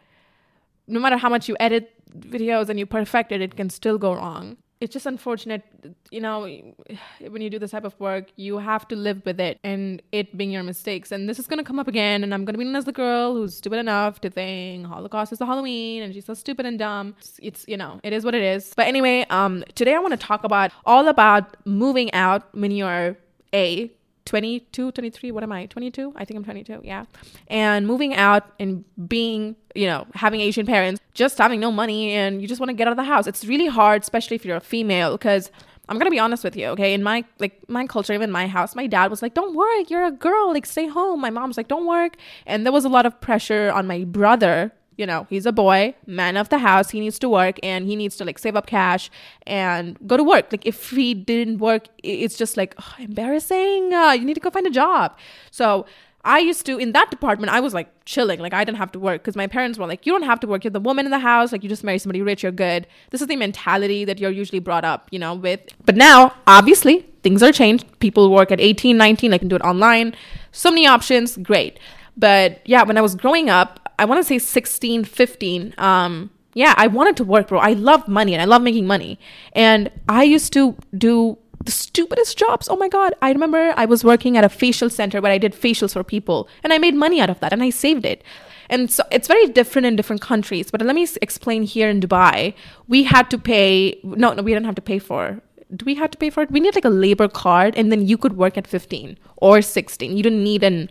no 0.88 1.00
matter 1.00 1.18
how 1.18 1.30
much 1.30 1.48
you 1.48 1.56
edit 1.60 1.94
videos 2.18 2.70
and 2.70 2.78
you 2.78 2.86
perfect 2.86 3.32
it, 3.32 3.42
it 3.42 3.56
can 3.56 3.70
still 3.70 3.98
go 3.98 4.14
wrong 4.14 4.58
it's 4.82 4.92
just 4.92 5.06
unfortunate, 5.06 5.64
you 6.10 6.20
know, 6.20 6.42
when 6.42 7.42
you 7.42 7.52
do 7.52 7.60
this 7.60 7.70
type 7.70 7.84
of 7.84 7.98
work, 8.00 8.26
you 8.36 8.58
have 8.58 8.88
to 8.88 8.96
live 8.96 9.22
with 9.26 9.40
it 9.40 9.60
and 9.64 10.02
it 10.12 10.36
being 10.36 10.50
your 10.50 10.64
mistakes. 10.64 11.12
And 11.12 11.30
this 11.30 11.38
is 11.38 11.46
going 11.46 11.60
to 11.60 11.64
come 11.64 11.80
up 11.80 11.88
again. 11.88 12.24
And 12.24 12.34
I'm 12.34 12.46
going 12.46 12.56
to 12.56 12.58
be 12.58 12.66
known 12.66 12.76
as 12.76 12.86
the 12.86 12.92
girl 12.92 13.36
who's 13.36 13.56
stupid 13.56 13.78
enough 13.78 14.20
to 14.22 14.30
think 14.32 14.88
Holocaust 14.88 15.32
is 15.32 15.40
the 15.40 15.46
Halloween 15.46 16.02
and 16.02 16.14
she's 16.14 16.26
so 16.26 16.34
stupid 16.34 16.66
and 16.66 16.80
dumb. 16.80 17.16
It's, 17.20 17.40
it's, 17.44 17.66
you 17.68 17.78
know, 17.78 18.00
it 18.04 18.12
is 18.12 18.26
what 18.26 18.34
it 18.34 18.42
is. 18.42 18.74
But 18.76 18.88
anyway, 18.88 19.26
um, 19.30 19.64
today 19.76 19.94
I 19.94 20.00
want 20.00 20.20
to 20.20 20.28
talk 20.28 20.44
about 20.44 20.72
all 20.84 21.08
about 21.08 21.56
moving 21.66 22.12
out 22.14 22.54
when 22.56 22.72
you're 22.72 23.16
A, 23.54 23.92
22, 24.26 24.92
23, 24.92 25.32
what 25.32 25.44
am 25.44 25.52
I? 25.52 25.66
22? 25.66 26.14
I 26.16 26.26
think 26.26 26.38
I'm 26.38 26.44
22, 26.44 26.82
yeah. 26.84 27.06
And 27.48 27.88
moving 27.88 28.16
out 28.16 28.52
and 28.60 28.86
being, 29.08 29.56
you 29.76 29.88
know, 29.88 30.06
having 30.14 30.42
Asian 30.42 30.66
parents, 30.66 31.02
just 31.14 31.38
having 31.38 31.60
no 31.60 31.72
money 31.72 32.12
and 32.12 32.42
you 32.42 32.48
just 32.48 32.60
want 32.60 32.70
to 32.70 32.74
get 32.74 32.88
out 32.88 32.92
of 32.92 32.98
the 32.98 33.04
house. 33.04 33.28
It's 33.28 33.46
really 33.46 33.68
hard, 33.68 34.04
especially 34.04 34.36
if 34.36 34.46
you're 34.46 34.58
a 34.58 34.62
female, 34.62 35.14
because 35.18 35.52
I'm 35.90 35.98
gonna 35.98 36.12
be 36.12 36.20
honest 36.20 36.44
with 36.44 36.56
you, 36.56 36.68
okay? 36.68 36.94
In 36.94 37.04
my 37.04 37.26
like 37.40 37.68
my 37.68 37.86
culture, 37.86 38.14
even 38.14 38.32
my 38.32 38.48
house, 38.48 38.76
my 38.76 38.88
dad 38.88 39.12
was 39.12 39.22
like, 39.22 39.34
"Don't 39.34 39.56
work, 39.56 39.90
you're 39.90 40.06
a 40.06 40.12
girl, 40.12 40.54
like 40.54 40.66
stay 40.66 40.88
home." 40.88 41.20
My 41.20 41.30
mom's 41.30 41.58
like, 41.58 41.68
"Don't 41.68 41.86
work," 41.86 42.16
and 42.46 42.66
there 42.66 42.72
was 42.72 42.86
a 42.86 42.90
lot 42.90 43.06
of 43.06 43.20
pressure 43.20 43.70
on 43.72 43.88
my 43.88 44.06
brother 44.06 44.72
you 45.02 45.08
know, 45.08 45.26
he's 45.32 45.48
a 45.48 45.52
boy, 45.52 45.96
man 46.06 46.38
of 46.38 46.50
the 46.50 46.60
house. 46.60 46.92
He 46.92 47.00
needs 47.00 47.18
to 47.20 47.28
work 47.28 47.58
and 47.64 47.88
he 47.88 47.96
needs 47.96 48.16
to 48.18 48.24
like 48.24 48.38
save 48.38 48.56
up 48.56 48.68
cash 48.68 49.10
and 49.48 49.98
go 50.06 50.16
to 50.16 50.24
work. 50.24 50.52
Like 50.52 50.64
if 50.64 50.92
he 50.92 51.16
didn't 51.16 51.58
work, 51.58 51.88
it's 52.04 52.38
just 52.38 52.56
like 52.56 52.76
oh, 52.80 52.94
embarrassing. 53.00 53.92
Uh, 53.92 54.12
you 54.12 54.24
need 54.24 54.36
to 54.36 54.40
go 54.40 54.52
find 54.52 54.68
a 54.68 54.70
job. 54.70 55.18
So 55.50 55.88
I 56.24 56.38
used 56.38 56.68
to 56.68 56.78
in 56.78 56.92
that 56.92 57.10
department. 57.10 57.52
I 57.52 57.62
was 57.62 57.74
like 57.74 57.90
chilling, 58.06 58.40
like 58.40 58.54
I 58.54 58.64
didn't 58.64 58.78
have 58.78 58.92
to 58.92 59.00
work 59.00 59.24
because 59.24 59.36
my 59.36 59.48
parents 59.48 59.80
were 59.80 59.88
like, 59.88 60.06
"You 60.06 60.14
don't 60.14 60.22
have 60.22 60.40
to 60.42 60.48
work. 60.48 60.64
You're 60.64 60.70
the 60.70 60.80
woman 60.80 61.06
in 61.06 61.12
the 61.12 61.26
house. 61.32 61.52
Like 61.52 61.64
you 61.64 61.70
just 61.70 61.84
marry 61.84 61.98
somebody 61.98 62.22
rich. 62.22 62.44
You're 62.44 62.52
good." 62.52 62.86
This 63.10 63.22
is 63.22 63.28
the 63.28 63.36
mentality 63.38 64.06
that 64.06 64.20
you're 64.20 64.30
usually 64.30 64.60
brought 64.60 64.86
up, 64.86 65.08
you 65.12 65.18
know, 65.18 65.34
with. 65.34 65.62
But 65.84 65.96
now, 65.96 66.36
obviously, 66.46 67.08
things 67.24 67.42
are 67.42 67.52
changed. 67.52 67.86
People 67.98 68.30
work 68.30 68.52
at 68.52 68.62
18, 68.62 68.98
19. 68.98 69.34
I 69.34 69.40
can 69.40 69.48
do 69.48 69.56
it 69.56 69.64
online. 69.64 70.14
So 70.52 70.70
many 70.70 70.86
options. 70.86 71.38
Great. 71.38 71.80
But 72.18 72.62
yeah, 72.66 72.84
when 72.84 72.98
I 72.98 73.02
was 73.02 73.16
growing 73.16 73.50
up, 73.50 73.80
I 74.00 74.06
want 74.06 74.20
to 74.20 74.24
say 74.24 74.40
16, 74.40 75.06
15. 75.06 75.76
Um, 75.78 76.32
yeah, 76.54 76.74
I 76.78 76.88
wanted 76.88 77.18
to 77.18 77.24
work, 77.24 77.48
bro. 77.48 77.60
I 77.60 77.74
love 77.74 78.08
money 78.08 78.34
and 78.34 78.42
I 78.42 78.46
love 78.46 78.62
making 78.62 78.88
money. 78.88 79.20
And 79.54 79.90
I 80.10 80.24
used 80.24 80.54
to 80.54 80.76
do 80.98 81.38
the 81.64 81.72
stupidest 81.72 82.38
jobs. 82.38 82.68
Oh 82.70 82.76
my 82.76 82.90
God. 82.90 83.14
I 83.22 83.32
remember 83.32 83.74
I 83.78 83.86
was 83.86 84.04
working 84.04 84.38
at 84.38 84.44
a 84.44 84.50
facial 84.50 84.90
center 84.90 85.22
where 85.22 85.32
I 85.32 85.38
did 85.38 85.54
facials 85.54 85.94
for 85.94 86.04
people 86.04 86.50
and 86.64 86.74
I 86.74 86.78
made 86.78 86.96
money 86.96 87.22
out 87.22 87.30
of 87.30 87.40
that 87.40 87.54
and 87.54 87.64
I 87.64 87.70
saved 87.70 88.06
it. 88.06 88.24
And 88.70 88.90
so 88.90 89.04
it's 89.12 89.28
very 89.28 89.48
different 89.48 89.86
in 89.86 89.96
different 89.96 90.22
countries. 90.22 90.72
But 90.72 90.82
let 90.82 90.96
me 90.96 91.08
explain 91.22 91.64
here 91.64 91.90
in 91.90 92.00
Dubai, 92.00 92.54
we 92.88 93.04
had 93.04 93.30
to 93.30 93.38
pay, 93.38 94.00
no, 94.04 94.34
no, 94.34 94.42
we 94.42 94.54
didn't 94.54 94.66
have 94.66 94.76
to 94.76 94.82
pay 94.82 95.00
for 95.00 95.42
do 95.76 95.86
we 95.86 95.96
have 95.96 96.12
to 96.12 96.18
pay 96.18 96.30
for 96.30 96.44
it? 96.44 96.52
We 96.52 96.60
need 96.60 96.76
like 96.76 96.86
a 96.86 96.90
labor 96.90 97.28
card, 97.28 97.76
and 97.78 97.92
then 97.92 98.06
you 98.08 98.18
could 98.18 98.38
work 98.38 98.58
at 98.58 98.68
15 98.68 99.18
or 99.38 99.62
16. 99.62 100.16
You 100.16 100.24
didn't 100.24 100.44
need 100.44 100.64
an 100.64 100.90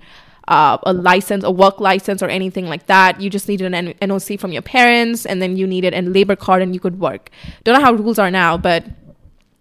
uh, 0.51 0.77
a 0.83 0.93
license, 0.93 1.45
a 1.45 1.51
work 1.51 1.81
license, 1.81 2.23
or 2.23 2.29
anything 2.29 2.67
like 2.67 2.87
that. 2.87 3.21
You 3.21 3.31
just 3.31 3.49
needed 3.49 3.73
an 3.73 3.95
NOC 4.03 4.39
from 4.39 4.53
your 4.53 4.63
parents, 4.63 5.25
and 5.25 5.41
then 5.41 5.57
you 5.57 5.67
needed 5.67 5.95
a 5.95 6.03
labor 6.03 6.37
card, 6.37 6.61
and 6.61 6.75
you 6.75 6.81
could 6.81 7.01
work. 7.01 7.31
Don't 7.65 7.75
know 7.75 7.85
how 7.85 7.93
rules 7.93 8.19
are 8.19 8.31
now, 8.31 8.59
but 8.59 8.85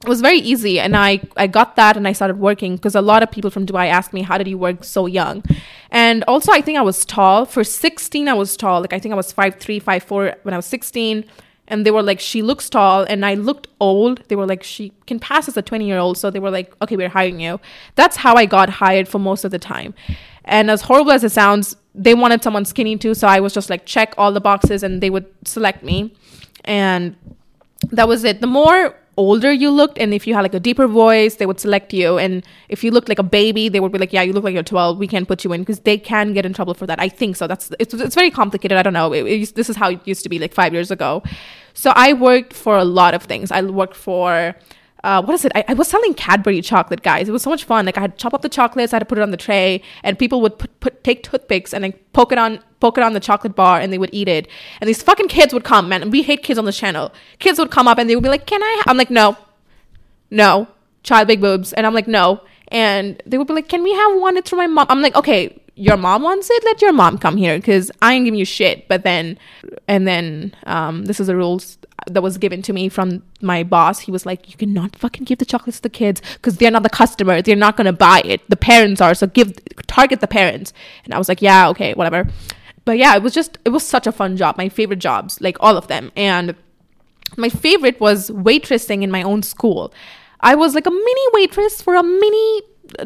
it 0.03 0.07
was 0.07 0.21
very 0.21 0.37
easy 0.37 0.79
and 0.79 0.95
i 0.95 1.19
i 1.35 1.45
got 1.45 1.75
that 1.75 1.97
and 1.97 2.07
i 2.07 2.13
started 2.13 2.39
working 2.39 2.77
because 2.77 2.95
a 2.95 3.01
lot 3.01 3.21
of 3.21 3.29
people 3.29 3.51
from 3.51 3.65
dubai 3.65 3.87
asked 3.87 4.13
me 4.13 4.21
how 4.21 4.37
did 4.37 4.47
you 4.47 4.57
work 4.57 4.81
so 4.81 5.05
young 5.05 5.43
and 5.91 6.23
also 6.23 6.53
i 6.53 6.61
think 6.61 6.77
i 6.77 6.81
was 6.81 7.03
tall 7.03 7.45
for 7.45 7.65
16 7.65 8.29
i 8.29 8.33
was 8.33 8.55
tall 8.55 8.79
like 8.79 8.93
i 8.93 8.99
think 8.99 9.11
i 9.11 9.15
was 9.15 9.33
5'3 9.33 9.83
5'4 9.83 10.35
when 10.43 10.53
i 10.53 10.57
was 10.57 10.65
16 10.65 11.25
and 11.69 11.85
they 11.85 11.91
were 11.91 12.03
like 12.03 12.19
she 12.19 12.41
looks 12.41 12.69
tall 12.69 13.03
and 13.03 13.25
i 13.25 13.33
looked 13.33 13.67
old 13.79 14.21
they 14.27 14.35
were 14.35 14.45
like 14.45 14.63
she 14.63 14.91
can 15.07 15.19
pass 15.19 15.47
as 15.47 15.55
a 15.55 15.61
20 15.61 15.87
year 15.87 15.97
old 15.97 16.17
so 16.17 16.29
they 16.29 16.39
were 16.39 16.51
like 16.51 16.73
okay 16.81 16.97
we're 16.97 17.09
hiring 17.09 17.39
you 17.39 17.59
that's 17.95 18.17
how 18.17 18.35
i 18.35 18.45
got 18.45 18.69
hired 18.69 19.07
for 19.07 19.19
most 19.19 19.45
of 19.45 19.51
the 19.51 19.59
time 19.59 19.93
and 20.49 20.71
as 20.71 20.81
horrible 20.81 21.11
as 21.11 21.23
it 21.23 21.31
sounds, 21.31 21.75
they 21.93 22.15
wanted 22.15 22.43
someone 22.43 22.65
skinny 22.65 22.97
too. 22.97 23.13
So 23.13 23.27
I 23.27 23.39
was 23.39 23.53
just 23.53 23.69
like, 23.69 23.85
check 23.85 24.15
all 24.17 24.31
the 24.31 24.41
boxes 24.41 24.81
and 24.81 25.01
they 25.01 25.11
would 25.11 25.27
select 25.45 25.83
me. 25.83 26.13
And 26.65 27.15
that 27.91 28.07
was 28.07 28.23
it. 28.23 28.41
The 28.41 28.47
more 28.47 28.98
older 29.19 29.51
you 29.51 29.69
looked 29.69 29.97
and 29.97 30.13
if 30.13 30.25
you 30.25 30.33
had 30.33 30.41
like 30.47 30.53
a 30.53 30.59
deeper 30.59 30.87
voice 30.87 31.35
they 31.35 31.45
would 31.45 31.59
select 31.59 31.93
you. 31.93 32.17
And 32.17 32.43
if 32.69 32.83
you 32.83 32.91
looked 32.91 33.09
like 33.09 33.19
a 33.19 33.27
baby 33.39 33.69
they 33.69 33.79
would 33.79 33.91
be 33.91 33.99
like 33.99 34.13
yeah 34.13 34.21
you 34.21 34.33
look 34.33 34.43
like 34.43 34.53
you're 34.53 34.63
12 34.63 34.97
we 34.97 35.07
can't 35.07 35.27
put 35.27 35.43
you 35.43 35.53
in. 35.53 35.61
Because 35.61 35.81
they 35.81 35.97
can 35.97 36.33
get 36.33 36.45
in 36.45 36.53
trouble 36.53 36.73
for 36.73 36.87
that. 36.87 36.99
I 36.99 37.09
think 37.09 37.35
so. 37.35 37.47
That's 37.47 37.71
it's, 37.79 37.93
it's 37.93 38.15
very 38.15 38.31
complicated. 38.31 38.77
I 38.77 38.83
don't 38.83 38.93
know. 38.93 39.13
It, 39.13 39.25
it, 39.25 39.55
this 39.55 39.69
is 39.69 39.75
how 39.75 39.89
it 39.89 40.01
used 40.05 40.23
to 40.23 40.29
be 40.29 40.39
like 40.39 40.53
five 40.53 40.73
years 40.73 40.91
ago. 40.91 41.21
So 41.73 41.93
i 41.95 42.13
worked 42.13 42.53
for 42.53 42.77
a 42.77 42.83
lot 42.83 43.13
of 43.13 43.23
things. 43.23 43.51
I 43.51 43.61
worked 43.61 43.95
for 43.95 44.55
uh, 45.03 45.21
what 45.21 45.33
is 45.33 45.45
it? 45.45 45.51
I, 45.55 45.63
I, 45.69 45.73
was 45.73 45.87
selling 45.87 46.13
Cadbury 46.13 46.61
chocolate, 46.61 47.01
guys. 47.03 47.29
It 47.29 47.31
was 47.31 47.41
so 47.41 47.49
much 47.49 47.63
fun. 47.63 47.85
Like 47.85 47.97
I 47.97 48.01
had 48.01 48.17
chop 48.17 48.33
up 48.33 48.41
the 48.41 48.49
chocolates, 48.49 48.91
I 48.91 48.97
had 48.97 48.99
to 48.99 49.05
put 49.05 49.17
it 49.17 49.21
on 49.21 49.31
the 49.31 49.37
tray, 49.37 49.81
and 50.03 50.19
people 50.19 50.41
would 50.41 50.59
put, 50.59 50.77
put 50.81 51.03
take 51.03 51.23
toothpicks 51.23 51.73
and 51.73 51.83
like 51.83 52.11
poke 52.11 52.31
it 52.33 52.37
on 52.37 52.61
poke 52.81 52.97
it 52.97 53.03
on 53.03 53.13
the 53.13 53.19
chocolate 53.21 53.55
bar, 53.55 53.79
and 53.79 53.93
they 53.93 53.97
would 53.97 54.09
eat 54.11 54.27
it. 54.27 54.47
And 54.81 54.87
these 54.87 55.01
fucking 55.01 55.29
kids 55.29 55.53
would 55.53 55.63
come, 55.63 55.87
man. 55.87 56.09
We 56.09 56.23
hate 56.23 56.43
kids 56.43 56.59
on 56.59 56.65
this 56.65 56.77
channel. 56.77 57.13
Kids 57.39 57.59
would 57.59 57.71
come 57.71 57.87
up 57.87 57.97
and 57.97 58.09
they 58.09 58.15
would 58.15 58.23
be 58.23 58.29
like, 58.29 58.45
"Can 58.45 58.61
I?" 58.61 58.83
I'm 58.87 58.97
like, 58.97 59.09
"No, 59.09 59.37
no, 60.31 60.67
child 61.03 61.27
big 61.27 61.39
boobs," 61.39 61.71
and 61.73 61.87
I'm 61.87 61.93
like, 61.93 62.07
"No." 62.07 62.41
And 62.67 63.23
they 63.25 63.37
would 63.37 63.47
be 63.47 63.53
like, 63.53 63.69
"Can 63.69 63.83
we 63.83 63.93
have 63.93 64.19
one? 64.19 64.35
It's 64.35 64.49
for 64.49 64.57
my 64.57 64.67
mom." 64.67 64.87
I'm 64.89 65.01
like, 65.01 65.15
"Okay, 65.15 65.61
your 65.79 65.97
mom 65.97 66.23
wants 66.23 66.49
it. 66.49 66.63
Let 66.65 66.81
your 66.81 66.93
mom 66.93 67.17
come 67.17 67.37
here 67.37 67.57
because 67.57 67.91
I 68.01 68.13
ain't 68.13 68.25
giving 68.25 68.39
you 68.39 68.45
shit." 68.45 68.87
But 68.87 69.03
then, 69.03 69.37
and 69.87 70.07
then, 70.07 70.55
um, 70.65 71.05
this 71.05 71.19
is 71.19 71.27
the 71.27 71.35
rules 71.35 71.77
that 72.07 72.21
was 72.21 72.37
given 72.37 72.61
to 72.63 72.73
me 72.73 72.89
from 72.89 73.23
my 73.41 73.63
boss. 73.63 73.99
He 73.99 74.11
was 74.11 74.25
like, 74.25 74.49
"You 74.49 74.57
cannot 74.57 74.95
fucking 74.95 75.23
give 75.23 75.39
the 75.39 75.45
chocolates 75.45 75.77
to 75.79 75.83
the 75.83 75.89
kids 75.89 76.21
because 76.35 76.57
they're 76.57 76.71
not 76.71 76.83
the 76.83 76.89
customer. 76.89 77.41
They're 77.41 77.55
not 77.55 77.77
gonna 77.77 77.93
buy 77.93 78.21
it. 78.25 78.41
The 78.49 78.57
parents 78.57 79.01
are. 79.01 79.13
So 79.13 79.27
give 79.27 79.53
target 79.87 80.19
the 80.19 80.27
parents." 80.27 80.73
And 81.05 81.13
I 81.13 81.17
was 81.17 81.29
like, 81.29 81.41
"Yeah, 81.41 81.69
okay, 81.69 81.93
whatever." 81.93 82.27
But 82.85 82.97
yeah, 82.97 83.15
it 83.15 83.23
was 83.23 83.33
just 83.33 83.57
it 83.65 83.69
was 83.69 83.85
such 83.85 84.07
a 84.07 84.11
fun 84.11 84.35
job. 84.37 84.57
My 84.57 84.69
favorite 84.69 84.99
jobs, 84.99 85.39
like 85.41 85.57
all 85.59 85.77
of 85.77 85.87
them, 85.87 86.11
and 86.15 86.55
my 87.37 87.49
favorite 87.49 87.99
was 87.99 88.29
waitressing 88.31 89.03
in 89.03 89.11
my 89.11 89.23
own 89.23 89.43
school. 89.43 89.93
I 90.41 90.55
was 90.55 90.73
like 90.73 90.87
a 90.87 90.91
mini 90.91 91.25
waitress 91.33 91.81
for 91.81 91.95
a 91.95 92.03
mini 92.03 92.61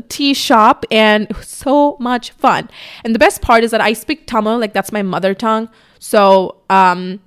tea 0.09 0.33
shop 0.33 0.85
and 0.91 1.27
so 1.41 1.97
much 1.99 2.31
fun. 2.31 2.69
And 3.03 3.13
the 3.13 3.19
best 3.19 3.41
part 3.41 3.63
is 3.63 3.71
that 3.71 3.81
I 3.81 3.93
speak 3.93 4.27
Tamil, 4.27 4.59
like 4.59 4.73
that's 4.73 4.91
my 4.91 5.01
mother 5.01 5.33
tongue. 5.33 5.69
So 5.99 6.57
um, 6.69 7.19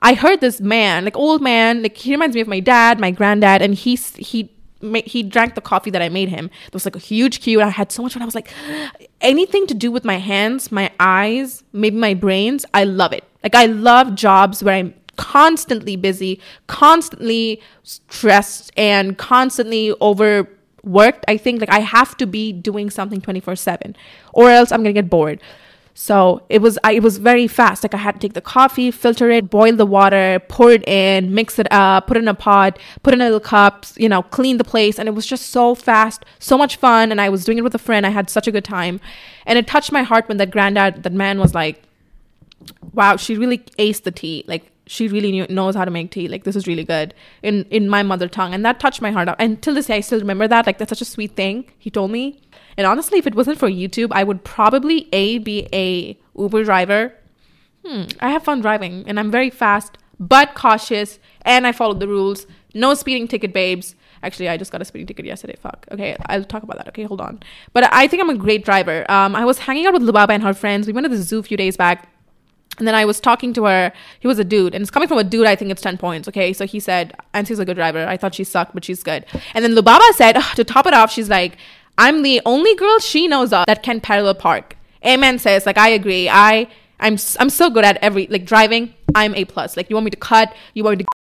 I 0.00 0.14
heard 0.14 0.40
this 0.40 0.60
man, 0.60 1.04
like 1.04 1.16
old 1.16 1.42
man, 1.42 1.82
like 1.82 1.96
he 1.96 2.12
reminds 2.12 2.34
me 2.34 2.40
of 2.40 2.48
my 2.48 2.60
dad, 2.60 2.98
my 2.98 3.10
granddad, 3.10 3.62
and 3.62 3.74
he's 3.74 4.14
he 4.16 4.50
he 5.04 5.22
drank 5.22 5.54
the 5.54 5.60
coffee 5.60 5.90
that 5.90 6.02
I 6.02 6.08
made 6.08 6.28
him. 6.28 6.48
There 6.48 6.70
was 6.72 6.84
like 6.84 6.96
a 6.96 7.00
huge 7.00 7.40
queue. 7.40 7.60
And 7.60 7.68
I 7.68 7.70
had 7.70 7.92
so 7.92 8.02
much 8.02 8.14
fun. 8.14 8.22
I 8.22 8.24
was 8.24 8.34
like, 8.34 8.52
anything 9.20 9.66
to 9.68 9.74
do 9.74 9.92
with 9.92 10.04
my 10.04 10.16
hands, 10.16 10.72
my 10.72 10.90
eyes, 10.98 11.62
maybe 11.72 11.96
my 11.96 12.14
brains, 12.14 12.64
I 12.74 12.84
love 12.84 13.12
it. 13.12 13.24
Like 13.42 13.54
I 13.54 13.66
love 13.66 14.14
jobs 14.14 14.62
where 14.62 14.74
I'm 14.74 14.94
constantly 15.16 15.96
busy, 15.96 16.40
constantly 16.66 17.60
stressed, 17.82 18.72
and 18.76 19.18
constantly 19.18 19.92
overworked. 20.84 21.24
I 21.28 21.36
think 21.36 21.60
like 21.60 21.70
I 21.70 21.80
have 21.80 22.16
to 22.18 22.26
be 22.26 22.52
doing 22.52 22.90
something 22.90 23.20
24 23.20 23.56
7 23.56 23.96
or 24.32 24.50
else 24.50 24.72
I'm 24.72 24.82
going 24.82 24.94
to 24.94 25.00
get 25.00 25.10
bored. 25.10 25.40
So 25.94 26.42
it 26.48 26.62
was 26.62 26.78
I, 26.84 26.92
it 26.92 27.02
was 27.02 27.18
very 27.18 27.46
fast. 27.46 27.82
Like 27.82 27.92
I 27.92 27.98
had 27.98 28.14
to 28.14 28.20
take 28.20 28.32
the 28.32 28.40
coffee, 28.40 28.90
filter 28.90 29.30
it, 29.30 29.50
boil 29.50 29.76
the 29.76 29.84
water, 29.84 30.40
pour 30.48 30.70
it 30.70 30.86
in, 30.88 31.34
mix 31.34 31.58
it 31.58 31.70
up, 31.70 32.06
put 32.06 32.16
it 32.16 32.20
in 32.20 32.28
a 32.28 32.34
pot, 32.34 32.78
put 33.02 33.12
in 33.12 33.20
a 33.20 33.24
little 33.24 33.40
cups, 33.40 33.94
you 33.98 34.08
know, 34.08 34.22
clean 34.22 34.56
the 34.56 34.64
place, 34.64 34.98
and 34.98 35.06
it 35.06 35.12
was 35.12 35.26
just 35.26 35.50
so 35.50 35.74
fast, 35.74 36.24
so 36.38 36.56
much 36.56 36.76
fun. 36.76 37.10
And 37.10 37.20
I 37.20 37.28
was 37.28 37.44
doing 37.44 37.58
it 37.58 37.62
with 37.62 37.74
a 37.74 37.78
friend. 37.78 38.06
I 38.06 38.10
had 38.10 38.30
such 38.30 38.48
a 38.48 38.50
good 38.50 38.64
time, 38.64 39.00
and 39.44 39.58
it 39.58 39.66
touched 39.66 39.92
my 39.92 40.02
heart 40.02 40.28
when 40.28 40.38
that 40.38 40.50
granddad, 40.50 41.02
that 41.02 41.12
man, 41.12 41.38
was 41.38 41.54
like, 41.54 41.82
"Wow, 42.94 43.16
she 43.16 43.36
really 43.36 43.58
aced 43.78 44.04
the 44.04 44.12
tea. 44.12 44.44
Like 44.46 44.72
she 44.92 45.08
really 45.08 45.32
knew, 45.32 45.46
knows 45.48 45.74
how 45.74 45.84
to 45.84 45.90
make 45.90 46.10
tea. 46.10 46.28
Like 46.28 46.44
this 46.44 46.56
is 46.60 46.66
really 46.66 46.84
good 46.84 47.14
in 47.42 47.64
in 47.78 47.88
my 47.88 48.02
mother 48.02 48.28
tongue." 48.28 48.54
And 48.54 48.64
that 48.64 48.80
touched 48.84 49.02
my 49.06 49.10
heart. 49.10 49.28
And 49.38 49.60
till 49.62 49.74
this 49.74 49.86
day, 49.86 49.96
I 49.96 50.00
still 50.00 50.20
remember 50.20 50.48
that. 50.48 50.66
Like 50.66 50.78
that's 50.78 50.90
such 50.90 51.00
a 51.00 51.10
sweet 51.16 51.34
thing 51.42 51.64
he 51.78 51.90
told 51.90 52.10
me. 52.10 52.40
And 52.76 52.86
honestly, 52.86 53.18
if 53.18 53.26
it 53.26 53.34
wasn't 53.34 53.58
for 53.58 53.68
YouTube, 53.68 54.12
I 54.12 54.24
would 54.24 54.44
probably 54.44 55.08
A, 55.12 55.38
be 55.38 55.68
a 55.72 56.18
Uber 56.38 56.64
driver. 56.64 57.14
Hmm, 57.84 58.04
I 58.20 58.30
have 58.30 58.44
fun 58.44 58.60
driving 58.60 59.04
and 59.06 59.18
I'm 59.18 59.30
very 59.30 59.50
fast, 59.50 59.98
but 60.20 60.54
cautious, 60.54 61.18
and 61.42 61.66
I 61.66 61.72
follow 61.72 61.94
the 61.94 62.08
rules. 62.08 62.46
No 62.74 62.94
speeding 62.94 63.28
ticket, 63.28 63.52
babes. 63.52 63.94
Actually, 64.22 64.48
I 64.48 64.56
just 64.56 64.70
got 64.70 64.80
a 64.80 64.84
speeding 64.84 65.06
ticket 65.06 65.26
yesterday. 65.26 65.56
Fuck. 65.60 65.86
Okay, 65.90 66.16
I'll 66.26 66.44
talk 66.44 66.62
about 66.62 66.76
that. 66.78 66.88
Okay, 66.88 67.02
hold 67.02 67.20
on. 67.20 67.40
But 67.72 67.92
I 67.92 68.06
think 68.06 68.22
I'm 68.22 68.30
a 68.30 68.36
great 68.36 68.64
driver. 68.64 69.10
Um, 69.10 69.34
I 69.34 69.44
was 69.44 69.58
hanging 69.58 69.86
out 69.86 69.94
with 69.94 70.02
Lubaba 70.02 70.30
and 70.30 70.42
her 70.44 70.54
friends. 70.54 70.86
We 70.86 70.92
went 70.92 71.04
to 71.04 71.08
the 71.08 71.22
zoo 71.22 71.40
a 71.40 71.42
few 71.42 71.56
days 71.56 71.76
back. 71.76 72.08
And 72.78 72.88
then 72.88 72.94
I 72.94 73.04
was 73.04 73.20
talking 73.20 73.52
to 73.54 73.64
her. 73.64 73.92
He 74.20 74.26
was 74.26 74.38
a 74.38 74.44
dude, 74.44 74.74
and 74.74 74.82
it's 74.82 74.90
coming 74.90 75.08
from 75.08 75.18
a 75.18 75.24
dude. 75.24 75.46
I 75.46 75.56
think 75.56 75.70
it's 75.70 75.82
ten 75.82 75.98
points. 75.98 76.26
Okay, 76.28 76.52
so 76.52 76.66
he 76.66 76.80
said, 76.80 77.14
"Ansie's 77.34 77.58
a 77.58 77.64
good 77.64 77.76
driver." 77.76 78.06
I 78.06 78.16
thought 78.16 78.34
she 78.34 78.44
sucked, 78.44 78.74
but 78.74 78.84
she's 78.84 79.02
good. 79.02 79.24
And 79.54 79.64
then 79.64 79.74
Lubaba 79.74 80.08
said, 80.14 80.40
to 80.56 80.64
top 80.64 80.86
it 80.86 80.94
off, 80.94 81.12
she's 81.12 81.28
like, 81.28 81.56
I'm 81.98 82.22
the 82.22 82.40
only 82.46 82.74
girl 82.74 82.98
she 82.98 83.28
knows 83.28 83.52
of 83.52 83.66
that 83.66 83.82
can 83.82 84.00
parallel 84.00 84.34
park. 84.34 84.76
Amen 85.04 85.38
says, 85.38 85.66
like, 85.66 85.78
I 85.78 85.88
agree. 85.88 86.28
I, 86.28 86.68
I'm, 87.00 87.18
I'm 87.38 87.50
so 87.50 87.68
good 87.70 87.84
at 87.84 87.98
every, 87.98 88.26
like, 88.28 88.44
driving. 88.44 88.94
I'm 89.14 89.34
A 89.34 89.44
plus. 89.44 89.76
Like, 89.76 89.90
you 89.90 89.96
want 89.96 90.04
me 90.04 90.10
to 90.10 90.16
cut? 90.16 90.54
You 90.74 90.84
want 90.84 90.98
me 90.98 91.04
to. 91.04 91.21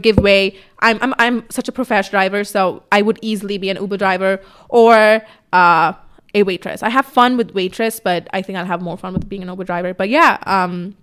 Give 0.00 0.16
way. 0.16 0.56
I'm, 0.80 0.98
I'm, 1.00 1.14
I'm 1.18 1.50
such 1.50 1.68
a 1.68 1.72
professional 1.72 2.10
driver, 2.10 2.44
so 2.44 2.82
I 2.90 3.02
would 3.02 3.18
easily 3.22 3.58
be 3.58 3.68
an 3.70 3.76
Uber 3.76 3.96
driver 3.96 4.40
or 4.68 5.22
uh, 5.52 5.92
a 6.34 6.42
waitress. 6.42 6.82
I 6.82 6.88
have 6.88 7.06
fun 7.06 7.36
with 7.36 7.52
waitress, 7.52 8.00
but 8.00 8.28
I 8.32 8.42
think 8.42 8.58
I'll 8.58 8.66
have 8.66 8.82
more 8.82 8.96
fun 8.96 9.12
with 9.14 9.28
being 9.28 9.42
an 9.42 9.48
Uber 9.48 9.64
driver. 9.64 9.94
But 9.94 10.08
yeah, 10.08 10.38
um, 10.46 10.96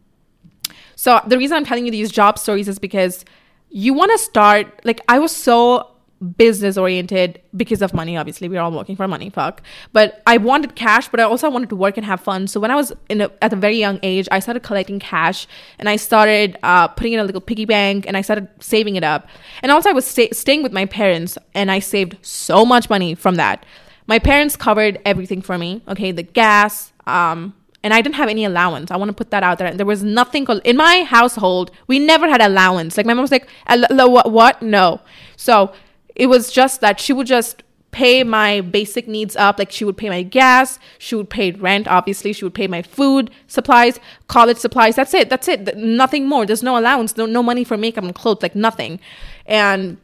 so 0.96 1.22
the 1.28 1.38
reason 1.38 1.58
I'm 1.58 1.66
telling 1.66 1.86
you 1.86 1.92
these 1.92 2.12
job 2.12 2.40
stories 2.40 2.68
is 2.68 2.80
because 2.80 3.26
you 3.70 3.94
want 3.94 4.12
to 4.12 4.18
start 4.18 4.68
like 4.84 5.02
I 5.08 5.20
was 5.20 5.36
so 5.36 5.92
business 6.38 6.78
oriented 6.78 7.40
because 7.56 7.82
of 7.82 7.94
money 7.94 8.18
obviously 8.18 8.50
we're 8.50 8.60
all 8.60 8.72
working 8.72 8.96
for 8.96 9.08
money 9.08 9.30
fuck 9.30 9.62
but 9.94 10.22
i 10.26 10.36
wanted 10.36 10.76
cash 10.76 11.08
but 11.10 11.20
i 11.20 11.24
also 11.24 11.48
wanted 11.50 11.70
to 11.70 11.76
work 11.76 11.96
and 11.96 12.06
have 12.06 12.20
fun 12.20 12.48
so 12.48 12.60
when 12.60 12.72
i 12.72 12.76
was 12.76 12.92
in 13.08 13.22
a, 13.22 13.30
at 13.42 13.54
a 13.54 13.56
very 13.56 13.78
young 13.78 14.00
age 14.02 14.28
i 14.32 14.40
started 14.40 14.64
collecting 14.64 15.00
cash 15.00 15.48
and 15.78 15.88
i 15.88 15.96
started 15.96 16.58
uh, 16.64 16.88
putting 16.88 17.14
in 17.14 17.20
a 17.20 17.24
little 17.24 17.42
piggy 17.42 17.66
bank 17.66 18.08
and 18.08 18.18
i 18.18 18.22
started 18.22 18.48
saving 18.60 18.96
it 18.96 19.04
up 19.04 19.28
and 19.62 19.72
also 19.72 19.90
i 19.90 19.94
was 19.94 20.06
stay- 20.06 20.32
staying 20.32 20.64
with 20.64 20.74
my 20.74 20.86
parents 20.86 21.38
and 21.54 21.70
i 21.70 21.78
saved 21.78 22.18
so 22.26 22.66
much 22.66 22.90
money 22.90 23.14
from 23.14 23.36
that 23.36 23.64
my 24.08 24.18
parents 24.18 24.56
covered 24.56 25.00
everything 25.06 25.42
for 25.42 25.58
me 25.58 25.84
okay 25.88 26.12
the 26.12 26.24
gas 26.24 26.94
um, 27.06 27.54
and 27.84 27.94
I 27.94 28.02
didn't 28.02 28.16
have 28.16 28.28
any 28.28 28.44
allowance. 28.44 28.92
I 28.92 28.98
want 28.98 29.10
to 29.10 29.14
put 29.14 29.32
that 29.32 29.44
out 29.44 29.60
there. 29.60 29.74
There 29.74 29.86
was 29.86 30.04
nothing 30.04 30.46
called 30.46 30.62
in 30.66 30.76
my 30.76 31.04
household. 31.04 31.72
We 31.88 32.00
never 32.00 32.28
had 32.28 32.42
allowance. 32.42 32.98
Like 32.98 33.06
my 33.06 33.14
mom 33.14 33.22
was 33.22 33.32
like, 33.32 33.48
"What? 33.68 34.30
What? 34.30 34.62
No." 34.62 35.00
So 35.38 35.72
it 36.18 36.28
was 36.28 36.52
just 36.52 36.82
that 36.82 37.00
she 37.00 37.14
would 37.14 37.28
just 37.28 37.64
pay 37.92 38.24
my 38.24 38.62
basic 38.62 39.08
needs 39.08 39.36
up. 39.36 39.58
Like 39.60 39.72
she 39.72 39.86
would 39.86 39.98
pay 39.98 40.10
my 40.10 40.24
gas, 40.24 40.80
she 40.98 41.16
would 41.16 41.30
pay 41.30 41.52
rent. 41.52 41.88
Obviously, 41.88 42.34
she 42.34 42.44
would 42.44 42.54
pay 42.54 42.68
my 42.68 42.82
food 42.82 43.32
supplies, 43.48 44.00
college 44.28 44.58
supplies. 44.58 44.96
That's 44.96 45.14
it. 45.14 45.30
That's 45.30 45.48
it. 45.48 45.78
Nothing 45.78 46.28
more. 46.28 46.46
There's 46.46 46.64
no 46.64 46.78
allowance. 46.78 47.16
No, 47.16 47.26
no 47.26 47.42
money 47.42 47.64
for 47.64 47.78
makeup 47.78 48.04
and 48.04 48.14
clothes. 48.14 48.42
Like 48.42 48.56
nothing. 48.56 49.00
And 49.46 49.98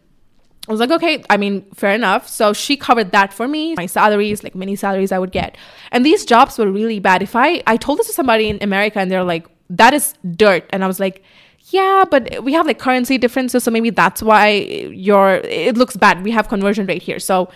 I 0.68 0.72
was 0.72 0.80
like, 0.80 0.92
okay, 0.92 1.24
I 1.30 1.36
mean, 1.36 1.66
fair 1.74 1.94
enough. 1.94 2.28
So 2.30 2.54
she 2.54 2.78
covered 2.78 3.12
that 3.12 3.34
for 3.34 3.48
me. 3.48 3.74
My 3.76 3.88
salaries, 3.88 4.44
like 4.44 4.56
many 4.56 4.76
salaries 4.76 5.12
I 5.12 5.20
would 5.20 5.32
get. 5.32 5.58
And 5.92 6.06
these 6.06 6.26
jobs 6.26 6.58
were 6.58 6.72
really 6.72 7.00
bad. 7.00 7.22
If 7.22 7.36
I 7.36 7.64
I 7.68 7.76
told 7.76 8.00
this 8.00 8.08
to 8.08 8.14
somebody 8.14 8.50
in 8.50 8.60
America 8.62 9.00
and 9.00 9.12
they're 9.12 9.24
like, 9.24 9.48
that 9.70 9.94
is 9.94 10.14
dirt. 10.36 10.70
And 10.70 10.84
I 10.84 10.88
was 10.88 11.00
like, 11.00 11.24
yeah, 11.70 12.04
but 12.10 12.44
we 12.44 12.54
have 12.54 12.66
like 12.66 12.80
currency 12.80 13.18
differences, 13.18 13.64
so 13.64 13.72
maybe 13.72 13.90
that's 13.90 14.22
why 14.22 14.50
your 14.50 15.36
it 15.36 15.78
looks 15.78 15.96
bad. 15.96 16.24
We 16.24 16.32
have 16.32 16.50
conversion 16.50 16.86
rate 16.86 17.02
here. 17.02 17.20
So 17.20 17.50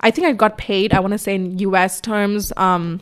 I 0.00 0.10
think 0.10 0.26
I 0.26 0.32
got 0.32 0.58
paid, 0.58 0.94
I 0.94 1.00
want 1.00 1.12
to 1.12 1.18
say 1.18 1.34
in 1.34 1.58
US 1.58 2.00
terms, 2.00 2.52
um 2.56 3.00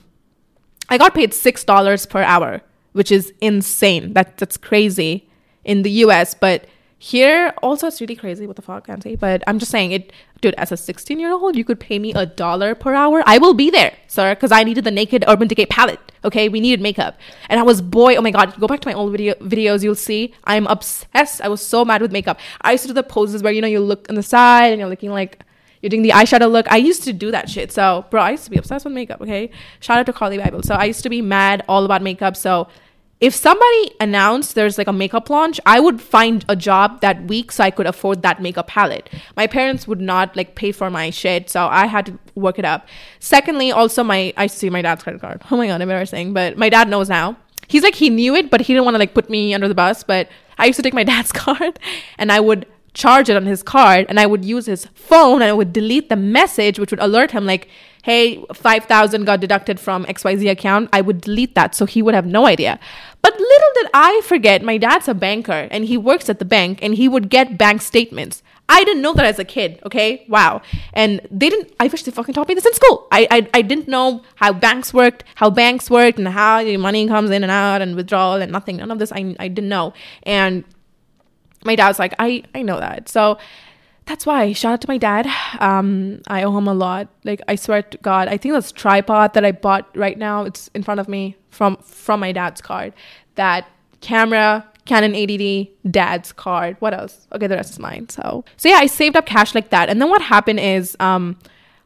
I 0.89 0.99
got 0.99 1.15
paid 1.15 1.35
six 1.35 1.65
dollars 1.65 2.07
per 2.07 2.23
hour, 2.23 2.63
which 2.93 3.13
is 3.13 3.33
insane. 3.41 4.15
That 4.15 4.39
that's 4.39 4.57
crazy 4.57 5.29
in 5.65 5.83
the 5.83 5.91
US, 6.05 6.35
but 6.35 6.67
here, 6.99 7.53
also, 7.63 7.89
it's 7.89 8.01
really 8.01 8.17
crazy. 8.17 8.47
What 8.47 8.57
the 8.57 8.63
fuck, 8.63 8.89
Auntie? 8.89 9.17
But 9.17 9.43
I'm 9.47 9.59
just 9.59 9.71
saying 9.71 9.93
it, 9.93 10.13
dude. 10.41 10.55
As 10.55 10.73
a 10.73 10.79
16 10.79 11.21
year 11.21 11.31
old, 11.31 11.55
you 11.55 11.63
could 11.63 11.79
pay 11.79 11.99
me 11.99 12.15
a 12.15 12.25
dollar 12.25 12.75
per 12.75 12.95
hour. 12.95 13.23
I 13.27 13.37
will 13.37 13.53
be 13.53 13.71
there, 13.71 13.95
sir, 14.07 14.35
because 14.35 14.51
I 14.51 14.65
needed 14.65 14.85
the 14.85 14.91
naked 14.91 15.23
Urban 15.29 15.47
Decay 15.47 15.67
palette. 15.67 16.01
Okay, 16.25 16.49
we 16.49 16.59
needed 16.59 16.81
makeup, 16.81 17.19
and 17.51 17.61
I 17.61 17.65
was 17.65 17.83
boy. 17.83 18.17
Oh 18.17 18.23
my 18.23 18.31
god, 18.31 18.59
go 18.59 18.67
back 18.67 18.81
to 18.81 18.89
my 18.89 18.95
old 18.95 19.13
video 19.13 19.35
videos. 19.35 19.83
You'll 19.83 19.95
see 19.95 20.33
I'm 20.45 20.67
obsessed. 20.69 21.43
I 21.43 21.49
was 21.49 21.61
so 21.61 21.85
mad 21.85 22.01
with 22.01 22.13
makeup. 22.13 22.41
I 22.63 22.73
used 22.73 22.83
to 22.85 22.89
do 22.89 22.95
the 22.95 23.03
poses 23.03 23.43
where 23.43 23.53
you 23.53 23.61
know 23.61 23.69
you 23.69 23.81
look 23.81 24.09
on 24.09 24.15
the 24.15 24.23
side 24.23 24.73
and 24.73 24.81
you're 24.81 24.89
looking 24.89 25.11
like 25.11 25.45
you're 25.83 25.91
doing 25.91 26.03
the 26.03 26.11
eyeshadow 26.11 26.51
look. 26.51 26.67
I 26.73 26.79
used 26.79 27.05
to 27.05 27.13
do 27.13 27.31
that 27.31 27.51
shit. 27.51 27.71
So, 27.73 28.07
bro, 28.11 28.23
I 28.23 28.31
used 28.31 28.45
to 28.45 28.51
be 28.51 28.57
obsessed 28.57 28.87
with 28.87 28.95
makeup. 28.95 29.21
Okay, 29.21 29.51
shout 29.81 29.99
out 29.99 30.07
to 30.07 30.15
Carli 30.15 30.39
Bybel. 30.43 30.65
So 30.65 30.75
I 30.75 30.85
used 30.87 31.03
to 31.03 31.11
be 31.11 31.21
mad 31.21 31.63
all 31.69 31.85
about 31.85 32.03
makeup. 32.03 32.37
So 32.37 32.69
if 33.19 33.35
somebody 33.35 33.93
announced 33.99 34.55
there's 34.55 34.77
like 34.77 34.89
a 34.89 34.93
makeup 34.93 35.31
launch, 35.31 35.59
I 35.65 35.81
would 35.81 36.03
find 36.03 36.45
a 36.49 36.57
job 36.57 37.01
that 37.01 37.25
week 37.25 37.51
so 37.51 37.65
I 37.65 37.71
could 37.71 37.87
afford 37.87 38.21
that 38.23 38.43
makeup 38.43 38.67
palette. 38.67 39.09
My 39.37 39.47
parents 39.47 39.89
would 39.89 40.01
not 40.01 40.37
like 40.37 40.55
pay 40.55 40.71
for 40.71 40.91
my 40.91 41.09
shit, 41.09 41.49
so 41.49 41.67
I 41.67 41.87
had 41.87 42.07
to 42.07 42.19
work 42.35 42.59
it 42.59 42.67
up. 42.67 42.87
Secondly, 43.19 43.73
also 43.73 44.05
my 44.05 44.35
I 44.37 44.49
see 44.49 44.69
my 44.69 44.83
dad's 44.83 45.03
credit 45.03 45.23
card. 45.23 45.43
Oh 45.51 45.57
my 45.57 45.67
god, 45.67 45.77
I'm 45.77 45.83
embarrassing. 45.83 46.35
But 46.35 46.59
my 46.59 46.69
dad 46.69 46.89
knows 46.89 47.09
now. 47.09 47.37
He's 47.69 47.83
like 47.83 47.95
he 47.95 48.11
knew 48.11 48.35
it, 48.35 48.51
but 48.51 48.61
he 48.61 48.75
didn't 48.75 48.85
want 48.85 48.97
to 48.97 48.99
like 48.99 49.15
put 49.15 49.31
me 49.31 49.55
under 49.55 49.69
the 49.69 49.75
bus. 49.75 50.05
But 50.05 50.29
I 50.59 50.67
used 50.67 50.77
to 50.77 50.83
take 50.83 50.95
my 50.95 51.05
dad's 51.13 51.33
card 51.33 51.79
and 52.19 52.31
I 52.31 52.41
would 52.41 52.67
charge 52.93 53.29
it 53.29 53.37
on 53.37 53.47
his 53.47 53.63
card 53.63 54.07
and 54.09 54.19
I 54.19 54.27
would 54.27 54.45
use 54.45 54.67
his 54.67 54.87
phone 54.95 55.43
and 55.43 55.51
I 55.51 55.53
would 55.53 55.73
delete 55.73 56.09
the 56.09 56.17
message 56.17 56.79
which 56.79 56.91
would 56.91 57.01
alert 57.01 57.31
him 57.31 57.45
like 57.45 57.69
hey, 58.07 58.41
5,000 58.55 59.25
got 59.25 59.41
deducted 59.41 59.81
from 59.81 60.05
XYZ 60.05 60.49
account, 60.49 60.89
I 60.93 61.01
would 61.01 61.23
delete 61.23 61.57
that 61.57 61.75
so 61.75 61.87
he 61.87 62.03
would 62.03 62.15
have 62.15 62.25
no 62.25 62.47
idea. 62.47 62.79
Did 63.77 63.91
I 63.93 64.23
forget, 64.25 64.63
my 64.63 64.79
dad's 64.79 65.07
a 65.07 65.13
banker 65.13 65.69
and 65.71 65.85
he 65.85 65.99
works 65.99 66.31
at 66.31 66.39
the 66.39 66.47
bank 66.47 66.79
and 66.81 66.95
he 66.95 67.09
would 67.09 67.29
get 67.29 67.59
bank 67.59 67.83
statements. 67.83 68.43
I 68.71 68.85
didn't 68.85 69.03
know 69.03 69.13
that 69.13 69.27
as 69.27 69.39
a 69.39 69.45
kid, 69.45 69.81
okay? 69.85 70.25
Wow. 70.31 70.63
And 70.95 71.21
they 71.31 71.51
didn't, 71.51 71.75
I 71.79 71.87
wish 71.89 72.03
they 72.03 72.11
fucking 72.11 72.35
taught 72.35 72.49
me 72.49 72.55
this 72.55 72.65
in 72.65 72.73
school. 72.73 73.07
I, 73.13 73.29
I, 73.31 73.49
I 73.53 73.63
didn't 73.63 73.87
know 73.87 74.23
how 74.37 74.55
banks 74.55 74.95
worked, 74.95 75.25
how 75.35 75.51
banks 75.51 75.91
worked, 75.91 76.19
and 76.19 76.27
how 76.27 76.61
your 76.61 76.79
money 76.79 77.07
comes 77.07 77.31
in 77.31 77.43
and 77.45 77.53
out 77.53 77.83
and 77.83 77.95
withdrawal 77.97 78.41
and 78.41 78.51
nothing. 78.51 78.79
None 78.79 78.91
of 78.91 78.99
this 78.99 79.13
I, 79.13 79.37
I 79.39 79.49
didn't 79.49 79.69
know. 79.69 79.93
And 80.23 80.65
my 81.67 81.77
dad's 81.77 81.99
like, 81.99 82.15
I, 82.19 82.45
I 82.55 82.63
know 82.63 82.81
that. 82.81 83.11
So 83.11 83.37
that's 84.07 84.25
why 84.25 84.53
shout 84.53 84.73
out 84.75 84.81
to 84.81 84.89
my 84.89 84.99
dad 84.99 85.27
um 85.61 86.23
i 86.29 86.45
owe 86.45 86.57
him 86.57 86.69
a 86.69 86.75
lot 86.75 87.09
like 87.25 87.41
i 87.49 87.57
swear 87.57 87.83
to 87.83 87.99
god 87.99 88.29
i 88.29 88.37
think 88.37 88.55
this 88.55 88.71
tripod 88.71 89.35
that 89.35 89.45
i 89.45 89.51
bought 89.51 89.85
right 89.97 90.17
now 90.17 90.45
it's 90.45 90.71
in 90.75 90.83
front 90.85 91.01
of 91.01 91.09
me 91.09 91.37
from 91.51 91.77
from 91.79 92.21
my 92.21 92.31
dad's 92.31 92.61
card 92.61 92.95
that 93.37 93.69
camera 94.01 94.67
canon 94.85 95.13
80d 95.13 95.71
dad's 95.91 96.33
card. 96.33 96.77
What 96.81 96.95
else? 96.95 97.27
Okay 97.33 97.47
the 97.47 97.57
rest 97.57 97.73
is 97.73 97.79
mine 97.79 98.09
so. 98.09 98.45
So 98.57 98.69
yeah 98.69 98.77
i 98.77 98.87
saved 98.87 99.17
up 99.17 99.27
cash 99.27 99.55
like 99.55 99.71
that. 99.71 99.89
And 99.89 100.01
then 100.01 100.11
what 100.11 100.23
happened 100.23 100.61
is 100.61 100.97
um 101.01 101.39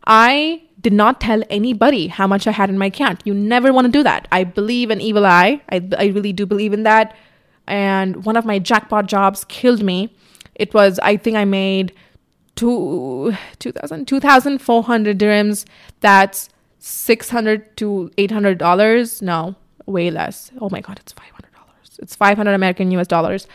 i 0.07 0.63
did 0.81 0.93
not 0.95 1.21
tell 1.21 1.43
anybody 1.51 2.07
how 2.09 2.27
much 2.27 2.47
i 2.47 2.51
had 2.51 2.71
in 2.71 2.79
my 2.79 2.87
account. 2.87 3.23
You 3.25 3.35
never 3.35 3.73
want 3.73 3.87
to 3.87 3.93
do 3.93 4.03
that. 4.03 4.29
I 4.33 4.45
believe 4.45 4.91
in 4.91 5.01
evil 5.01 5.27
eye. 5.27 5.61
I, 5.71 5.87
I 5.99 6.07
really 6.07 6.33
do 6.33 6.47
believe 6.47 6.73
in 6.73 6.85
that. 6.85 7.15
And 7.67 8.25
one 8.25 8.37
of 8.37 8.45
my 8.45 8.59
jackpot 8.59 9.07
jobs 9.07 9.45
killed 9.45 9.83
me. 9.83 10.15
It 10.55 10.75
was 10.75 10.99
i 11.03 11.17
think 11.17 11.37
i 11.37 11.45
made 11.45 11.93
two, 12.61 13.35
2000, 13.59 14.07
2,400 14.07 15.19
dirhams. 15.19 15.65
That's 16.01 16.51
600 16.79 17.77
to 17.79 18.11
800 18.19 18.59
dollars. 18.59 19.23
No, 19.23 19.55
way 19.87 20.11
less. 20.11 20.51
Oh 20.61 20.69
my 20.71 20.81
God, 20.81 20.99
it's 20.99 21.13
500 21.13 21.31
dollars. 21.33 21.40
It's 22.01 22.17
500 22.17 22.53
American 22.53 22.91
US 22.93 23.07
dollars. 23.07 23.47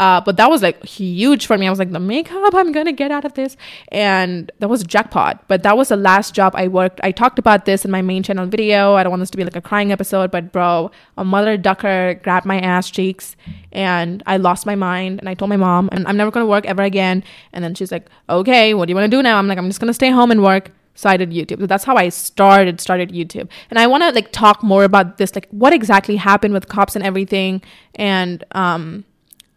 Uh, 0.00 0.20
but 0.20 0.36
that 0.38 0.48
was 0.48 0.62
like 0.62 0.82
huge 0.84 1.46
for 1.46 1.58
me. 1.58 1.66
I 1.66 1.70
was 1.70 1.78
like, 1.78 1.90
the 1.90 2.00
makeup 2.00 2.54
I'm 2.54 2.72
gonna 2.72 2.92
get 2.92 3.10
out 3.10 3.24
of 3.26 3.34
this, 3.34 3.56
and 3.88 4.50
that 4.58 4.68
was 4.68 4.80
a 4.80 4.84
jackpot. 4.84 5.46
But 5.46 5.62
that 5.62 5.76
was 5.76 5.88
the 5.88 5.96
last 5.96 6.34
job 6.34 6.54
I 6.56 6.68
worked. 6.68 7.00
I 7.02 7.10
talked 7.12 7.38
about 7.38 7.66
this 7.66 7.84
in 7.84 7.90
my 7.90 8.00
main 8.00 8.22
channel 8.22 8.46
video. 8.46 8.94
I 8.94 9.02
don't 9.02 9.10
want 9.10 9.20
this 9.20 9.30
to 9.30 9.36
be 9.36 9.44
like 9.44 9.56
a 9.56 9.60
crying 9.60 9.92
episode, 9.92 10.30
but 10.30 10.52
bro, 10.52 10.90
a 11.18 11.24
mother 11.24 11.56
ducker 11.56 12.14
grabbed 12.22 12.46
my 12.46 12.60
ass 12.60 12.88
cheeks, 12.88 13.36
and 13.72 14.22
I 14.26 14.38
lost 14.38 14.64
my 14.64 14.74
mind. 14.74 15.18
And 15.20 15.28
I 15.28 15.34
told 15.34 15.50
my 15.50 15.58
mom, 15.58 15.90
and 15.92 16.06
I'm 16.08 16.16
never 16.16 16.30
gonna 16.30 16.46
work 16.46 16.64
ever 16.64 16.82
again. 16.82 17.22
And 17.52 17.62
then 17.62 17.74
she's 17.74 17.92
like, 17.92 18.08
okay, 18.28 18.72
what 18.74 18.86
do 18.86 18.92
you 18.92 18.96
want 18.96 19.10
to 19.10 19.14
do 19.16 19.22
now? 19.22 19.38
I'm 19.38 19.48
like, 19.48 19.58
I'm 19.58 19.68
just 19.68 19.80
gonna 19.80 19.92
stay 19.92 20.10
home 20.10 20.30
and 20.30 20.42
work. 20.42 20.70
So 21.00 21.08
I 21.08 21.16
did 21.16 21.30
YouTube. 21.30 21.60
So 21.60 21.66
that's 21.66 21.84
how 21.84 21.96
I 21.96 22.10
started 22.10 22.80
started 22.80 23.10
YouTube. 23.10 23.48
And 23.70 23.78
I 23.78 23.86
want 23.86 24.02
to 24.02 24.10
like 24.10 24.32
talk 24.32 24.62
more 24.62 24.84
about 24.84 25.16
this, 25.16 25.34
like 25.34 25.48
what 25.50 25.72
exactly 25.72 26.16
happened 26.16 26.52
with 26.52 26.68
cops 26.68 26.94
and 26.94 27.04
everything, 27.04 27.62
and 27.94 28.44
um 28.52 29.04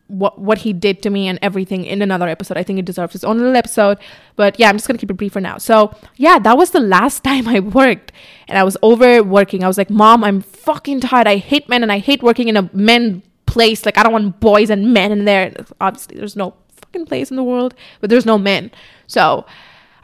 what 0.08 0.40
what 0.40 0.60
he 0.60 0.72
did 0.72 1.02
to 1.02 1.10
me 1.10 1.28
and 1.28 1.40
everything 1.42 1.84
in 1.84 2.02
another 2.02 2.30
episode. 2.30 2.56
I 2.56 2.64
think 2.64 2.80
it 2.80 2.86
deserves 2.86 3.14
its 3.14 3.26
own 3.26 3.40
little 3.40 3.58
episode. 3.58 3.98
But 4.38 4.58
yeah, 4.58 4.70
I'm 4.70 4.76
just 4.76 4.88
gonna 4.88 5.00
keep 5.00 5.12
it 5.12 5.16
brief 5.16 5.34
for 5.34 5.42
now. 5.42 5.58
So 5.58 5.94
yeah, 6.16 6.40
that 6.40 6.58
was 6.58 6.72
the 6.72 6.80
last 6.80 7.24
time 7.30 7.48
I 7.48 7.60
worked 7.60 8.14
and 8.48 8.58
I 8.58 8.64
was 8.64 8.78
overworking. 8.82 9.64
I 9.64 9.68
was 9.68 9.78
like, 9.78 9.90
Mom, 9.90 10.24
I'm 10.24 10.42
fucking 10.42 11.02
tired. 11.02 11.28
I 11.28 11.38
hate 11.38 11.68
men 11.68 11.84
and 11.84 11.92
I 11.92 11.98
hate 11.98 12.24
working 12.24 12.48
in 12.48 12.56
a 12.56 12.70
men 12.72 13.22
place. 13.48 13.86
Like 13.86 13.98
I 13.98 14.04
don't 14.04 14.14
want 14.14 14.40
boys 14.40 14.70
and 14.70 14.94
men 14.94 15.12
in 15.12 15.26
there. 15.26 15.54
Obviously, 15.82 16.16
there's 16.16 16.38
no 16.38 16.56
fucking 16.76 17.06
place 17.06 17.30
in 17.30 17.36
the 17.36 17.44
world, 17.44 17.74
but 18.00 18.10
there's 18.10 18.26
no 18.26 18.38
men. 18.38 18.72
So 19.08 19.46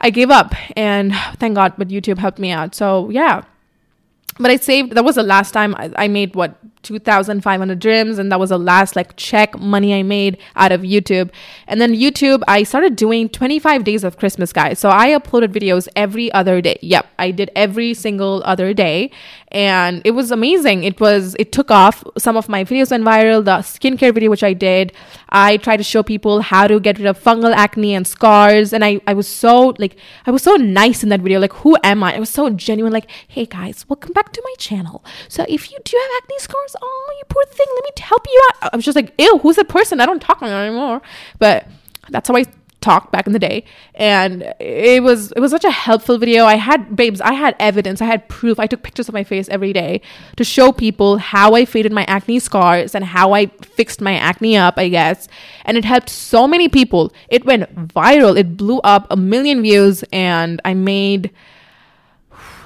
I 0.00 0.10
gave 0.10 0.30
up 0.30 0.54
and 0.76 1.14
thank 1.36 1.54
God, 1.54 1.74
but 1.76 1.88
YouTube 1.88 2.18
helped 2.18 2.38
me 2.38 2.50
out. 2.50 2.74
So 2.74 3.10
yeah. 3.10 3.44
But 4.38 4.50
I 4.50 4.56
saved 4.56 4.92
that 4.92 5.04
was 5.04 5.16
the 5.16 5.22
last 5.22 5.52
time 5.52 5.74
I, 5.76 5.92
I 5.96 6.08
made 6.08 6.34
what 6.34 6.56
2500 6.82 7.80
dirhams 7.80 8.18
and 8.18 8.32
that 8.32 8.40
was 8.40 8.50
the 8.50 8.58
last 8.58 8.96
like 8.96 9.14
check 9.16 9.58
money 9.58 9.94
i 9.94 10.02
made 10.02 10.38
out 10.56 10.72
of 10.72 10.82
youtube. 10.82 11.30
And 11.66 11.80
then 11.80 11.94
youtube 11.94 12.42
i 12.48 12.62
started 12.62 12.96
doing 12.96 13.28
25 13.28 13.84
days 13.84 14.04
of 14.04 14.16
christmas 14.16 14.52
guys. 14.52 14.78
So 14.78 14.88
i 14.88 15.10
uploaded 15.10 15.48
videos 15.48 15.88
every 15.94 16.32
other 16.32 16.60
day. 16.60 16.78
Yep 16.80 17.06
i 17.18 17.30
did 17.30 17.50
every 17.54 17.94
single 17.94 18.42
other 18.44 18.72
day. 18.72 19.10
And 19.52 20.00
it 20.04 20.12
was 20.12 20.30
amazing. 20.30 20.84
It 20.84 21.00
was 21.00 21.34
it 21.38 21.50
took 21.50 21.72
off. 21.72 22.04
Some 22.16 22.36
of 22.36 22.48
my 22.48 22.64
videos 22.64 22.92
went 22.92 23.04
viral. 23.04 23.44
The 23.44 23.58
skincare 23.58 24.14
video 24.14 24.30
which 24.30 24.44
i 24.44 24.52
did 24.52 24.92
i 25.28 25.56
tried 25.58 25.78
to 25.78 25.84
show 25.84 26.02
people 26.02 26.40
how 26.40 26.66
to 26.66 26.80
get 26.80 26.98
rid 26.98 27.06
of 27.06 27.22
fungal 27.22 27.52
acne 27.54 27.94
and 27.94 28.06
scars. 28.06 28.72
And 28.72 28.84
i 28.84 29.00
i 29.06 29.12
was 29.12 29.28
so 29.28 29.74
like 29.78 29.96
i 30.26 30.30
was 30.30 30.42
so 30.42 30.54
nice 30.56 31.02
in 31.02 31.10
that 31.10 31.20
video. 31.20 31.40
Like 31.40 31.52
who 31.52 31.76
am 31.84 32.02
i? 32.02 32.14
I 32.16 32.20
was 32.20 32.30
so 32.30 32.48
genuine 32.50 32.92
like 32.92 33.10
hey 33.28 33.44
guys 33.44 33.84
welcome 33.88 34.12
back 34.12 34.32
to 34.32 34.42
my 34.44 34.54
channel. 34.58 35.04
So 35.28 35.44
if 35.48 35.70
you 35.70 35.78
do 35.84 35.96
have 36.00 36.22
acne 36.22 36.38
scars 36.38 36.69
oh, 36.80 37.14
you 37.18 37.24
poor 37.28 37.44
thing, 37.46 37.66
let 37.74 37.84
me 37.84 37.90
help 38.02 38.26
you 38.26 38.48
out. 38.62 38.70
I 38.72 38.76
was 38.76 38.84
just 38.84 38.96
like, 38.96 39.14
ew, 39.18 39.38
who's 39.38 39.56
that 39.56 39.68
person? 39.68 40.00
I 40.00 40.06
don't 40.06 40.20
talk 40.20 40.42
anymore. 40.42 41.02
But 41.38 41.66
that's 42.08 42.28
how 42.28 42.36
I 42.36 42.44
talked 42.80 43.12
back 43.12 43.26
in 43.26 43.32
the 43.32 43.38
day. 43.38 43.64
And 43.94 44.54
it 44.58 45.02
was 45.02 45.32
it 45.32 45.40
was 45.40 45.50
such 45.50 45.64
a 45.64 45.70
helpful 45.70 46.18
video. 46.18 46.44
I 46.44 46.56
had 46.56 46.96
babes 46.96 47.20
i 47.20 47.32
had 47.32 47.54
evidence. 47.58 48.00
I 48.00 48.06
had 48.06 48.28
proof. 48.28 48.58
I 48.58 48.66
took 48.66 48.82
pictures 48.82 49.08
of 49.08 49.14
my 49.14 49.24
face 49.24 49.48
every 49.48 49.72
day 49.72 50.00
to 50.36 50.44
show 50.44 50.72
people 50.72 51.18
how 51.18 51.54
i 51.54 51.64
faded 51.64 51.92
my 51.92 52.04
acne 52.04 52.38
scars 52.38 52.94
and 52.94 53.04
how 53.04 53.32
i 53.32 53.46
fixed 53.46 54.00
my 54.00 54.14
acne 54.14 54.56
up 54.56 54.74
i 54.76 54.88
guess. 54.88 55.28
And 55.64 55.76
it 55.76 55.84
helped 55.84 56.08
so 56.08 56.46
many 56.48 56.68
people. 56.68 57.12
It 57.28 57.44
went 57.44 57.74
viral. 57.88 58.38
It 58.38 58.56
blew 58.56 58.78
up 58.80 59.06
a 59.10 59.16
million 59.16 59.62
views 59.62 60.04
and 60.12 60.60
i 60.64 60.74
made 60.74 61.30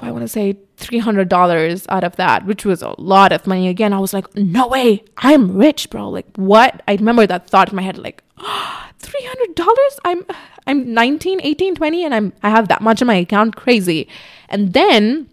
i 0.05 0.11
want 0.11 0.21
to 0.23 0.27
say 0.27 0.55
$300 0.77 1.85
out 1.89 2.03
of 2.03 2.15
that, 2.17 2.45
which 2.45 2.65
was 2.65 2.81
a 2.81 2.93
lot 2.99 3.31
of 3.31 3.47
money. 3.47 3.67
Again, 3.67 3.93
I 3.93 3.99
was 3.99 4.13
like, 4.13 4.35
no 4.35 4.67
way, 4.67 5.03
I'm 5.17 5.57
rich, 5.57 5.89
bro. 5.89 6.09
Like, 6.09 6.27
what? 6.35 6.81
I 6.87 6.95
remember 6.95 7.25
that 7.25 7.49
thought 7.49 7.69
in 7.69 7.75
my 7.75 7.81
head, 7.81 7.97
like, 7.97 8.23
oh, 8.37 8.89
$300? 9.01 9.99
I'm, 10.03 10.25
I'm 10.67 10.93
19, 10.93 11.39
18, 11.41 11.75
20, 11.75 12.05
and 12.05 12.13
I'm, 12.13 12.33
I 12.43 12.49
have 12.49 12.67
that 12.67 12.81
much 12.81 13.01
in 13.01 13.07
my 13.07 13.15
account. 13.15 13.55
Crazy. 13.55 14.07
And 14.49 14.73
then 14.73 15.29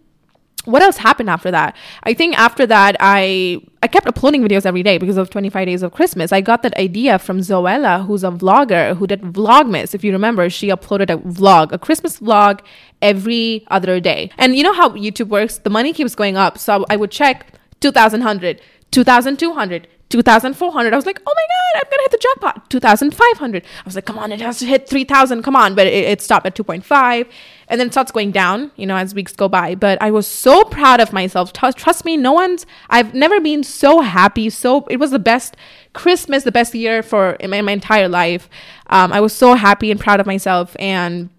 what 0.65 0.83
else 0.83 0.97
happened 0.97 1.29
after 1.29 1.51
that? 1.51 1.77
I 2.05 2.15
think 2.15 2.39
after 2.39 2.67
that, 2.67 2.97
I 3.01 3.61
I 3.83 3.89
kept 3.89 4.07
uploading 4.07 4.43
videos 4.43 4.65
every 4.65 4.83
day 4.83 4.99
because 4.99 5.17
of 5.17 5.29
25 5.31 5.67
Days 5.67 5.83
of 5.83 5.93
Christmas. 5.93 6.33
I 6.33 6.41
got 6.41 6.63
that 6.63 6.77
idea 6.79 7.19
from 7.19 7.39
Zoella, 7.39 8.07
who's 8.07 8.23
a 8.23 8.31
vlogger 8.31 8.97
who 8.97 9.07
did 9.07 9.23
Vlogmas. 9.23 9.95
If 9.95 10.05
you 10.05 10.13
remember, 10.13 10.49
she 10.49 10.69
uploaded 10.69 11.11
a 11.11 11.19
vlog, 11.19 11.73
a 11.73 11.79
Christmas 11.79 12.21
vlog 12.21 12.61
every 13.01 13.67
other 13.69 13.99
day. 13.99 14.31
And 14.39 14.55
you 14.55 14.63
know 14.63 14.73
how 14.73 14.91
YouTube 14.91 15.29
works? 15.29 15.59
The 15.59 15.71
money 15.71 15.93
keeps 15.93 16.15
going 16.15 16.37
up. 16.37 16.59
So 16.59 16.87
I 16.89 16.97
would 16.97 17.11
check 17.11 17.55
2,100, 17.81 18.61
2,200, 18.93 19.89
2,400. 20.13 20.93
I 20.93 20.97
was 20.97 21.07
like, 21.07 21.23
oh 21.27 21.35
my 21.35 21.43
God, 21.43 21.83
I'm 21.83 21.91
going 21.91 21.99
to 21.99 22.03
hit 22.03 22.11
the 22.11 22.19
jackpot. 22.19 22.69
2,500. 22.69 23.65
I 23.65 23.69
was 23.87 23.95
like, 23.95 24.05
come 24.05 24.19
on, 24.19 24.31
it 24.31 24.43
has 24.43 24.59
to 24.59 24.67
hit 24.67 24.87
3,000. 24.87 25.43
Come 25.43 25.57
on. 25.57 25.75
But 25.75 25.87
it, 25.87 26.05
it 26.05 26.21
stopped 26.21 26.45
at 26.45 26.55
2.5. 26.55 27.31
And 27.69 27.81
then 27.81 27.87
it 27.87 27.93
starts 27.93 28.13
going 28.13 28.31
down, 28.31 28.71
you 28.77 28.85
know, 28.85 28.97
as 28.97 29.15
weeks 29.15 29.33
go 29.33 29.49
by. 29.49 29.75
But 29.75 30.01
I 30.03 30.11
was 30.11 30.27
so 30.27 30.65
proud 30.65 31.01
of 31.01 31.15
myself. 31.15 31.55
Trust 31.55 32.05
me, 32.05 32.19
no 32.19 32.33
one's, 32.33 32.67
I've 32.91 33.15
never 33.15 33.41
been 33.41 33.65
so 33.65 34.03
happy. 34.03 34.51
So 34.51 34.87
it 34.91 34.99
was 34.99 35.13
the 35.13 35.19
best 35.19 35.57
Christmas, 35.95 36.45
the 36.45 36.53
best 36.53 36.75
year 36.75 37.03
for 37.03 37.33
in 37.33 37.49
my, 37.49 37.57
in 37.57 37.65
my 37.65 37.73
entire 37.73 38.09
life. 38.09 38.51
Um, 38.89 39.15
I 39.15 39.21
was 39.21 39.33
so 39.33 39.55
happy 39.55 39.91
and 39.91 39.99
proud 39.99 40.21
of 40.21 40.27
myself. 40.27 40.77
And 40.79 41.31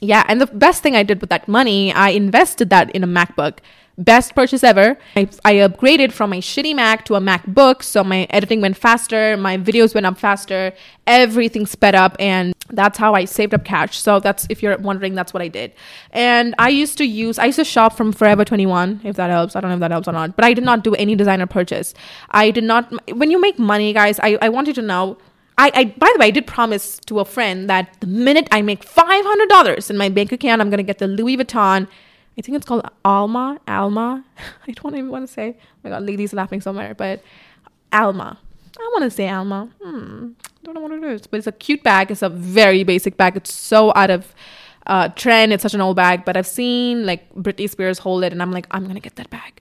yeah, 0.00 0.24
and 0.26 0.40
the 0.40 0.46
best 0.46 0.82
thing 0.82 0.96
I 0.96 1.04
did 1.04 1.20
with 1.20 1.30
that 1.30 1.46
money, 1.46 1.92
I 1.92 2.08
invested 2.08 2.70
that 2.70 2.90
in 2.90 3.04
a 3.04 3.06
MacBook 3.06 3.58
best 3.98 4.34
purchase 4.34 4.64
ever. 4.64 4.98
I, 5.16 5.28
I 5.44 5.54
upgraded 5.54 6.12
from 6.12 6.30
my 6.30 6.38
shitty 6.38 6.74
Mac 6.74 7.04
to 7.06 7.14
a 7.14 7.20
MacBook, 7.20 7.82
so 7.82 8.02
my 8.02 8.26
editing 8.30 8.60
went 8.60 8.76
faster, 8.76 9.36
my 9.36 9.56
videos 9.56 9.94
went 9.94 10.06
up 10.06 10.18
faster, 10.18 10.72
everything 11.06 11.66
sped 11.66 11.94
up, 11.94 12.16
and 12.18 12.54
that's 12.70 12.98
how 12.98 13.14
I 13.14 13.24
saved 13.24 13.54
up 13.54 13.64
cash. 13.64 13.98
So 13.98 14.20
that's 14.20 14.46
if 14.50 14.62
you're 14.62 14.76
wondering, 14.78 15.14
that's 15.14 15.32
what 15.32 15.42
I 15.42 15.48
did. 15.48 15.72
And 16.10 16.54
I 16.58 16.70
used 16.70 16.98
to 16.98 17.04
use, 17.04 17.38
I 17.38 17.46
used 17.46 17.58
to 17.58 17.64
shop 17.64 17.96
from 17.96 18.12
Forever 18.12 18.44
21, 18.44 19.02
if 19.04 19.16
that 19.16 19.30
helps. 19.30 19.54
I 19.54 19.60
don't 19.60 19.70
know 19.70 19.76
if 19.76 19.80
that 19.80 19.90
helps 19.90 20.08
or 20.08 20.12
not, 20.12 20.36
but 20.36 20.44
I 20.44 20.54
did 20.54 20.64
not 20.64 20.82
do 20.82 20.94
any 20.94 21.14
designer 21.14 21.46
purchase. 21.46 21.94
I 22.30 22.50
did 22.50 22.64
not. 22.64 22.92
When 23.14 23.30
you 23.30 23.40
make 23.40 23.58
money, 23.58 23.92
guys, 23.92 24.18
I, 24.20 24.38
I 24.42 24.48
want 24.48 24.66
you 24.66 24.74
to 24.74 24.82
know. 24.82 25.18
I, 25.56 25.70
I, 25.72 25.84
by 25.84 26.10
the 26.12 26.18
way, 26.18 26.26
I 26.26 26.30
did 26.30 26.48
promise 26.48 26.98
to 27.06 27.20
a 27.20 27.24
friend 27.24 27.70
that 27.70 27.96
the 28.00 28.08
minute 28.08 28.48
I 28.50 28.60
make 28.60 28.82
five 28.82 29.24
hundred 29.24 29.48
dollars 29.48 29.88
in 29.88 29.96
my 29.96 30.08
bank 30.08 30.32
account, 30.32 30.60
I'm 30.60 30.68
gonna 30.68 30.82
get 30.82 30.98
the 30.98 31.06
Louis 31.06 31.36
Vuitton 31.36 31.86
I 32.36 32.42
think 32.42 32.56
it's 32.56 32.66
called 32.66 32.88
Alma. 33.04 33.60
Alma. 33.68 34.24
I 34.68 34.72
don't 34.72 34.94
even 34.94 35.10
want 35.10 35.26
to 35.26 35.32
say. 35.32 35.56
Oh 35.58 35.78
my 35.84 35.90
god, 35.90 36.02
ladies 36.02 36.32
laughing 36.32 36.60
somewhere, 36.60 36.94
but 36.94 37.22
Alma. 37.92 38.38
I 38.78 38.90
want 38.92 39.04
to 39.04 39.10
say 39.10 39.28
Alma. 39.28 39.70
Hmm. 39.82 40.30
Don't 40.64 40.74
know 40.74 40.80
what 40.80 40.92
it 40.92 41.04
is, 41.04 41.26
but 41.26 41.38
it's 41.38 41.46
a 41.46 41.52
cute 41.52 41.82
bag. 41.82 42.10
It's 42.10 42.22
a 42.22 42.28
very 42.28 42.82
basic 42.84 43.16
bag. 43.16 43.36
It's 43.36 43.52
so 43.52 43.92
out 43.94 44.10
of 44.10 44.34
uh, 44.86 45.08
trend. 45.10 45.52
It's 45.52 45.62
such 45.62 45.74
an 45.74 45.80
old 45.80 45.96
bag, 45.96 46.24
but 46.24 46.36
I've 46.36 46.46
seen 46.46 47.06
like 47.06 47.32
Britney 47.34 47.70
Spears 47.70 47.98
hold 47.98 48.24
it, 48.24 48.32
and 48.32 48.42
I'm 48.42 48.50
like, 48.50 48.66
I'm 48.70 48.86
gonna 48.86 49.00
get 49.00 49.16
that 49.16 49.30
bag 49.30 49.60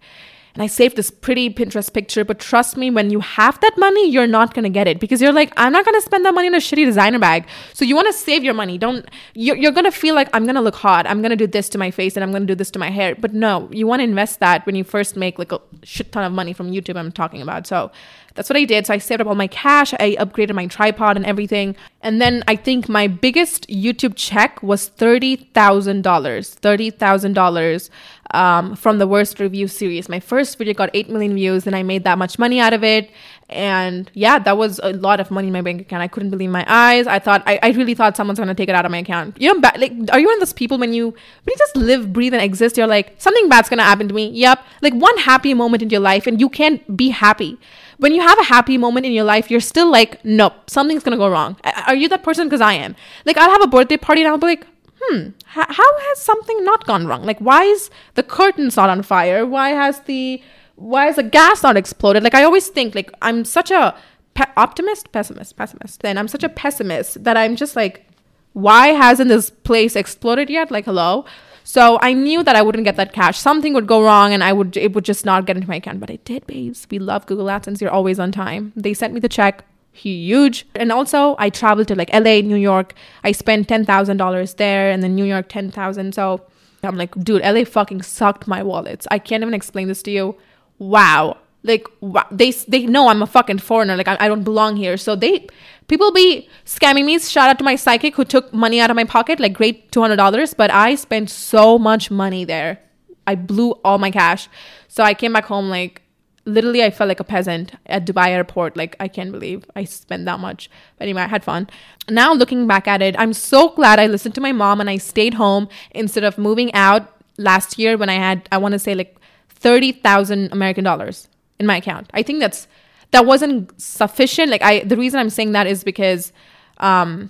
and 0.54 0.62
I 0.62 0.68
saved 0.68 0.96
this 0.96 1.10
pretty 1.10 1.50
Pinterest 1.50 1.92
picture. 1.92 2.24
But 2.24 2.40
trust 2.40 2.78
me, 2.78 2.92
when 2.92 3.10
you 3.10 3.20
have 3.22 3.60
that 3.62 3.74
money, 3.78 4.10
you're 4.10 4.28
not 4.28 4.54
gonna 4.54 4.70
get 4.70 4.88
it 4.88 5.00
because 5.00 5.22
you're 5.22 5.34
like, 5.34 5.52
I'm 5.58 5.72
not 5.72 5.84
gonna 5.84 6.02
spend 6.02 6.26
that 6.26 6.34
money 6.34 6.48
on 6.48 6.54
a 6.54 6.60
shitty 6.60 6.86
designer 6.86 7.18
bag. 7.18 7.48
So 7.74 7.84
you 7.86 7.96
wanna 7.96 8.14
save 8.14 8.44
your 8.44 8.54
money. 8.54 8.78
Don't 8.78 9.08
you're, 9.34 9.56
you're 9.56 9.72
gonna 9.72 9.92
feel 9.92 10.14
like 10.14 10.30
I'm 10.34 10.46
gonna 10.46 10.62
look 10.62 10.76
hot. 10.76 11.08
I'm 11.08 11.22
gonna 11.22 11.36
do 11.36 11.48
this 11.48 11.70
to 11.70 11.78
my 11.78 11.90
face 11.90 12.16
and 12.16 12.24
I'm 12.24 12.32
gonna 12.32 12.46
do 12.46 12.56
this 12.56 12.70
to 12.72 12.80
my 12.80 12.92
hair. 12.92 13.16
But 13.16 13.34
no, 13.34 13.68
you 13.72 13.88
wanna 13.88 14.04
invest 14.04 14.40
that 14.42 14.66
when 14.66 14.76
you 14.76 14.84
first 14.84 15.16
make 15.16 15.40
like 15.40 15.52
a 15.52 15.60
shit 15.82 16.12
ton 16.12 16.24
of 16.24 16.32
money 16.32 16.54
from 16.54 16.72
YouTube. 16.72 16.98
I'm 16.98 17.12
talking 17.12 17.42
about. 17.42 17.66
So 17.66 17.92
that's 18.36 18.50
what 18.50 18.58
I 18.58 18.66
did. 18.66 18.88
So 18.88 18.94
I 18.94 18.98
saved 18.98 19.22
up 19.22 19.28
all 19.28 19.36
my 19.36 19.48
cash. 19.48 19.94
I 19.94 20.16
upgraded 20.20 20.54
my 20.56 20.68
tripod 20.68 21.18
and 21.18 21.26
everything. 21.26 21.76
And 22.02 22.22
then 22.22 22.44
I 22.48 22.56
think 22.56 22.90
my 22.90 23.08
biggest 23.08 23.68
YouTube 23.68 24.14
check 24.16 24.62
was 24.64 24.90
$30,000. 24.90 26.02
$30,000 26.04 27.90
um, 28.34 28.76
from 28.76 28.98
the 28.98 29.08
worst 29.08 29.40
review 29.40 29.68
series. 29.68 30.10
My 30.10 30.20
first 30.20 30.58
video 30.58 30.74
got 30.74 30.90
8 30.94 31.10
million 31.10 31.36
views 31.36 31.66
and 31.68 31.76
I 31.76 31.84
made 31.84 32.04
that 32.04 32.18
much 32.18 32.38
money 32.40 32.60
out 32.60 32.74
of 32.74 32.84
it. 32.84 33.12
And 33.50 34.10
yeah, 34.14 34.40
that 34.40 34.58
was 34.58 34.80
a 34.82 34.94
lot 34.94 35.20
of 35.20 35.30
money 35.30 35.48
in 35.48 35.54
my 35.54 35.62
bank 35.62 35.82
account. 35.82 36.02
I 36.02 36.08
couldn't 36.08 36.32
believe 36.32 36.50
my 36.50 36.66
eyes. 36.68 37.06
I 37.06 37.20
thought, 37.20 37.44
I, 37.46 37.60
I 37.62 37.70
really 37.72 37.94
thought 37.94 38.18
someone's 38.18 38.40
gonna 38.40 38.56
take 38.56 38.70
it 38.70 38.76
out 38.76 38.86
of 38.86 38.92
my 38.92 38.98
account. 38.98 39.40
You 39.40 39.54
know, 39.54 39.62
ba- 39.62 39.78
like, 39.78 39.92
are 40.12 40.20
you 40.20 40.26
one 40.28 40.36
of 40.36 40.40
those 40.40 40.54
people 40.54 40.80
when 40.80 40.94
you, 40.94 41.10
when 41.10 41.48
you 41.48 41.56
just 41.58 41.76
live, 41.76 42.12
breathe, 42.12 42.34
and 42.34 42.42
exist, 42.42 42.78
you're 42.78 42.88
like, 42.88 43.14
something 43.20 43.48
bad's 43.50 43.70
gonna 43.70 43.84
happen 43.84 44.08
to 44.08 44.14
me? 44.14 44.30
Yep. 44.30 44.64
Like 44.82 44.94
one 44.94 45.16
happy 45.20 45.54
moment 45.54 45.84
in 45.84 45.90
your 45.90 46.00
life 46.00 46.26
and 46.26 46.42
you 46.42 46.50
can't 46.50 46.98
be 46.98 47.10
happy. 47.10 47.60
When 47.98 48.16
you 48.16 48.22
have 48.22 48.40
a 48.40 48.44
happy 48.44 48.78
moment 48.78 49.06
in 49.06 49.12
your 49.12 49.24
life, 49.24 49.52
you're 49.52 49.60
still 49.60 49.90
like, 49.90 50.24
nope, 50.26 50.70
something's 50.70 51.04
gonna 51.04 51.18
go 51.18 51.30
wrong. 51.30 51.58
Are 51.86 51.96
you 51.96 52.10
that 52.10 52.24
person? 52.24 52.48
Because 52.48 52.62
I 52.62 52.74
am. 52.74 52.96
Like, 53.26 53.38
I'll 53.38 53.52
have 53.52 53.62
a 53.62 53.68
birthday 53.68 53.98
party 53.98 54.22
and 54.22 54.30
I'll 54.30 54.40
be 54.40 54.48
like, 54.48 54.66
hmm, 55.06 55.30
how 55.46 55.98
has 56.00 56.20
something 56.20 56.64
not 56.64 56.86
gone 56.86 57.08
wrong? 57.08 57.24
Like, 57.24 57.40
why 57.40 57.64
is 57.64 57.90
the 58.16 58.24
curtains 58.24 58.78
not 58.78 58.90
on 58.90 59.04
fire? 59.04 59.46
Why 59.46 59.70
has 59.70 60.02
the 60.02 60.42
why 60.76 61.08
is 61.08 61.18
the 61.18 61.24
gas 61.24 61.64
not 61.64 61.78
exploded? 61.78 62.24
Like, 62.24 62.34
I 62.34 62.44
always 62.44 62.68
think 62.68 62.96
like 62.96 63.12
I'm 63.22 63.46
such 63.46 63.72
a 63.72 63.96
pe- 64.34 64.52
optimist, 64.58 65.12
pessimist, 65.12 65.56
pessimist. 65.56 66.02
Then 66.02 66.18
I'm 66.18 66.28
such 66.28 66.44
a 66.44 66.50
pessimist 66.50 67.24
that 67.24 67.38
I'm 67.38 67.56
just 67.56 67.76
like, 67.76 68.06
why 68.54 68.88
hasn't 68.88 69.30
this 69.30 69.50
place 69.50 69.96
exploded 69.96 70.50
yet? 70.50 70.72
Like, 70.72 70.86
hello. 70.86 71.26
So 71.64 71.98
I 72.02 72.14
knew 72.14 72.44
that 72.44 72.56
I 72.56 72.62
wouldn't 72.62 72.84
get 72.84 72.98
that 72.98 73.14
cash. 73.14 73.40
Something 73.40 73.74
would 73.74 73.88
go 73.88 74.04
wrong, 74.04 74.34
and 74.34 74.44
I 74.44 74.52
would 74.52 74.76
it 74.76 74.94
would 74.94 75.06
just 75.06 75.26
not 75.26 75.46
get 75.46 75.56
into 75.56 75.68
my 75.68 75.78
account. 75.78 76.00
But 76.00 76.10
it 76.10 76.26
did, 76.26 76.46
babes. 76.46 76.88
We 76.90 77.00
love 77.00 77.26
Google 77.26 77.46
AdSense. 77.46 77.80
You're 77.82 77.92
always 77.92 78.20
on 78.20 78.32
time. 78.32 78.74
They 78.76 78.94
sent 78.94 79.14
me 79.14 79.20
the 79.20 79.30
check 79.30 79.66
huge. 79.94 80.66
And 80.76 80.92
also, 80.92 81.36
I 81.40 81.50
traveled 81.50 81.88
to 81.88 81.96
like 81.96 82.12
LA, 82.14 82.42
New 82.42 82.58
York. 82.58 82.94
I 83.24 83.32
spent 83.32 83.70
ten 83.70 83.86
thousand 83.86 84.18
dollars 84.18 84.56
there, 84.56 84.92
and 84.92 85.02
then 85.02 85.16
New 85.16 85.26
York 85.26 85.48
ten 85.48 85.72
thousand. 85.72 86.14
So 86.14 86.42
I'm 86.84 86.98
like, 86.98 87.16
dude, 87.24 87.42
LA 87.42 87.64
fucking 87.64 88.02
sucked 88.02 88.48
my 88.48 88.62
wallets. 88.62 89.08
I 89.10 89.20
can't 89.20 89.42
even 89.42 89.54
explain 89.54 89.88
this 89.88 90.04
to 90.04 90.12
you. 90.12 90.36
Wow, 90.80 91.38
like 91.64 91.88
wow. 92.02 92.28
they 92.32 92.52
they 92.52 92.86
know 92.86 93.08
I'm 93.08 93.22
a 93.22 93.28
fucking 93.28 93.60
foreigner. 93.60 93.96
Like 93.96 94.08
I, 94.08 94.18
I 94.20 94.28
don't 94.28 94.44
belong 94.44 94.76
here. 94.76 94.98
So 94.98 95.16
they 95.16 95.48
people 95.88 96.12
be 96.12 96.50
scamming 96.66 97.06
me. 97.06 97.18
Shout 97.20 97.50
out 97.50 97.58
to 97.60 97.64
my 97.64 97.76
psychic 97.76 98.16
who 98.16 98.26
took 98.26 98.54
money 98.54 98.80
out 98.82 98.90
of 98.90 98.96
my 98.96 99.06
pocket, 99.06 99.40
like 99.40 99.54
great 99.54 99.92
two 99.92 100.02
hundred 100.02 100.18
dollars. 100.18 100.54
But 100.54 100.72
I 100.72 100.96
spent 100.96 101.30
so 101.30 101.80
much 101.80 102.12
money 102.12 102.44
there. 102.44 102.80
I 103.26 103.36
blew 103.36 103.72
all 103.86 103.98
my 103.98 104.12
cash. 104.12 104.50
So 104.90 105.04
I 105.04 105.14
came 105.14 105.34
back 105.34 105.46
home 105.46 105.70
like 105.70 106.03
literally 106.46 106.84
I 106.84 106.90
felt 106.92 107.08
like 107.08 107.20
a 107.20 107.24
peasant 107.24 107.74
at 107.86 108.06
Dubai 108.06 108.30
airport. 108.30 108.76
Like 108.76 108.96
I 109.00 109.08
can't 109.08 109.32
believe 109.32 109.66
I 109.76 109.84
spent 109.84 110.26
that 110.26 110.40
much. 110.40 110.70
But 110.98 111.04
anyway, 111.04 111.22
I 111.22 111.28
had 111.28 111.44
fun. 111.44 111.70
Now 112.10 112.34
looking 112.34 112.68
back 112.68 112.88
at 112.88 113.02
it, 113.02 113.16
I'm 113.18 113.34
so 113.34 113.70
glad 113.70 114.00
I 114.00 114.08
listened 114.08 114.36
to 114.36 114.42
my 114.42 114.52
mom 114.52 114.82
and 114.82 114.90
I 114.90 114.98
stayed 114.98 115.36
home 115.36 115.70
instead 115.92 116.24
of 116.24 116.38
moving 116.38 116.74
out 116.74 117.10
last 117.38 117.80
year 117.80 117.98
when 117.98 118.10
I 118.10 118.16
had 118.16 118.48
I 118.52 118.58
want 118.58 118.74
to 118.74 118.80
say 118.80 118.94
like 118.94 119.18
30,000 119.50 120.52
American 120.52 120.84
dollars 120.84 121.30
in 121.60 121.66
my 121.66 121.78
account. 121.78 122.10
I 122.14 122.24
think 122.24 122.40
that's 122.40 122.68
that 123.12 123.26
wasn't 123.26 123.80
sufficient. 123.82 124.50
Like 124.52 124.62
I 124.62 124.82
the 124.82 124.98
reason 124.98 125.20
I'm 125.20 125.30
saying 125.30 125.54
that 125.54 125.68
is 125.68 125.84
because 125.84 126.34
um 126.80 127.30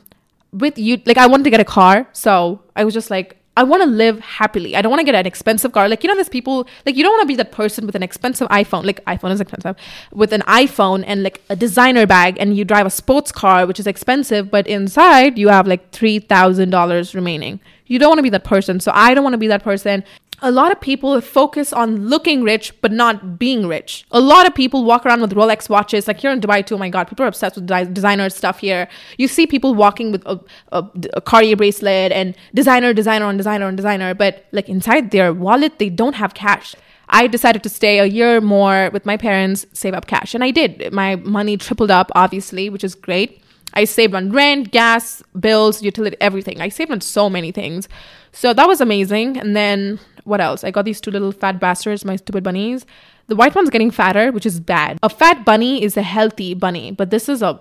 with 0.52 0.78
you 0.78 1.02
like 1.06 1.18
I 1.18 1.28
wanted 1.28 1.44
to 1.44 1.50
get 1.50 1.60
a 1.60 1.66
car. 1.66 2.08
So 2.14 2.62
I 2.76 2.84
was 2.84 2.94
just 2.94 3.12
like 3.12 3.38
I 3.56 3.64
want 3.64 3.84
to 3.84 3.90
live 3.90 4.20
happily. 4.20 4.76
I 4.76 4.82
don't 4.82 4.90
want 4.90 5.02
to 5.02 5.06
get 5.06 5.14
an 5.14 5.28
expensive 5.28 5.72
car. 5.74 5.88
Like, 5.88 6.04
you 6.04 6.08
know, 6.08 6.16
there's 6.16 6.28
people, 6.28 6.68
like, 6.88 6.96
you 6.96 7.04
don't 7.04 7.12
want 7.12 7.22
to 7.22 7.28
be 7.28 7.36
the 7.36 7.46
person 7.46 7.86
with 7.86 7.94
an 7.94 8.02
expensive 8.02 8.48
iPhone. 8.48 8.84
Like, 8.84 9.04
iPhone 9.06 9.32
is 9.32 9.40
expensive. 9.40 9.76
With 10.12 10.34
an 10.34 10.42
iPhone 10.42 11.04
and 11.06 11.22
like 11.22 11.42
a 11.50 11.56
designer 11.56 12.08
bag, 12.08 12.38
and 12.40 12.58
you 12.58 12.66
drive 12.66 12.88
a 12.88 12.90
sports 12.90 13.32
car, 13.32 13.68
which 13.68 13.80
is 13.80 13.86
expensive, 13.86 14.50
but 14.50 14.66
inside 14.66 15.38
you 15.38 15.50
have 15.50 15.68
like 15.68 15.92
$3,000 15.92 17.14
remaining. 17.14 17.60
You 17.86 18.00
don't 18.00 18.10
want 18.10 18.20
to 18.20 18.24
be 18.24 18.30
that 18.30 18.44
person. 18.44 18.80
So 18.80 18.92
I 18.94 19.14
don't 19.14 19.24
want 19.24 19.34
to 19.34 19.38
be 19.38 19.48
that 19.48 19.64
person 19.64 20.04
a 20.42 20.52
lot 20.52 20.72
of 20.72 20.82
people 20.82 21.20
focus 21.22 21.72
on 21.72 22.08
looking 22.08 22.44
rich 22.44 22.74
but 22.82 22.92
not 22.92 23.40
being 23.40 23.68
rich. 23.68 24.06
A 24.12 24.20
lot 24.20 24.46
of 24.48 24.54
people 24.54 24.84
walk 24.84 25.06
around 25.06 25.22
with 25.22 25.34
Rolex 25.34 25.70
watches. 25.70 26.08
Like 26.08 26.20
here 26.20 26.32
in 26.32 26.42
Dubai 26.42 26.66
too. 26.66 26.76
Oh 26.76 26.78
my 26.78 26.90
god, 26.90 27.08
people 27.08 27.24
are 27.24 27.28
obsessed 27.30 27.56
with 27.56 27.94
designer 27.94 28.30
stuff 28.30 28.60
here. 28.60 28.88
You 29.18 29.28
see 29.28 29.48
people 29.48 29.74
walking 29.74 30.12
with 30.12 30.26
a, 30.26 30.40
a, 30.72 30.84
a 31.14 31.22
Cartier 31.22 31.56
bracelet 31.56 32.12
and 32.12 32.36
designer, 32.54 32.94
designer 32.94 33.26
on 33.26 33.38
designer 33.38 33.66
on 33.66 33.76
designer. 33.76 34.14
But 34.14 34.46
like 34.52 34.68
inside 34.70 35.12
their 35.12 35.34
wallet, 35.34 35.80
they 35.80 35.90
don't 35.90 36.16
have 36.16 36.34
cash. 36.34 36.76
I 37.10 37.28
decided 37.28 37.64
to 37.64 37.70
stay 37.70 38.00
a 38.00 38.06
year 38.06 38.42
more 38.42 38.90
with 38.92 39.06
my 39.06 39.18
parents, 39.18 39.66
save 39.74 39.94
up 39.94 40.08
cash, 40.08 40.34
and 40.34 40.44
I 40.44 40.52
did. 40.52 40.92
My 40.92 41.18
money 41.18 41.58
tripled 41.58 41.92
up, 41.92 42.12
obviously, 42.16 42.70
which 42.70 42.84
is 42.84 42.96
great. 42.96 43.42
I 43.74 43.86
saved 43.86 44.14
on 44.14 44.32
rent, 44.32 44.72
gas, 44.72 45.22
bills, 45.40 45.82
utility, 45.82 46.18
everything. 46.22 46.62
I 46.62 46.70
saved 46.70 46.92
on 46.92 47.02
so 47.02 47.30
many 47.30 47.52
things. 47.52 47.90
So 48.32 48.54
that 48.54 48.68
was 48.68 48.82
amazing. 48.82 49.38
And 49.38 49.56
then 49.56 50.00
what 50.24 50.42
else? 50.42 50.64
I 50.64 50.72
got 50.72 50.86
these 50.86 51.02
two 51.02 51.12
little 51.12 51.32
fat 51.32 51.60
bastards, 51.60 52.06
my 52.06 52.16
stupid 52.16 52.44
bunnies. 52.44 52.86
The 53.28 53.36
white 53.36 53.56
one's 53.56 53.70
getting 53.70 53.92
fatter, 53.92 54.32
which 54.32 54.46
is 54.46 54.60
bad. 54.60 54.98
A 55.02 55.10
fat 55.10 55.46
bunny 55.46 55.82
is 55.84 55.96
a 55.96 56.02
healthy 56.02 56.54
bunny, 56.54 56.92
but 56.92 57.10
this 57.10 57.30
is 57.30 57.42
a 57.42 57.60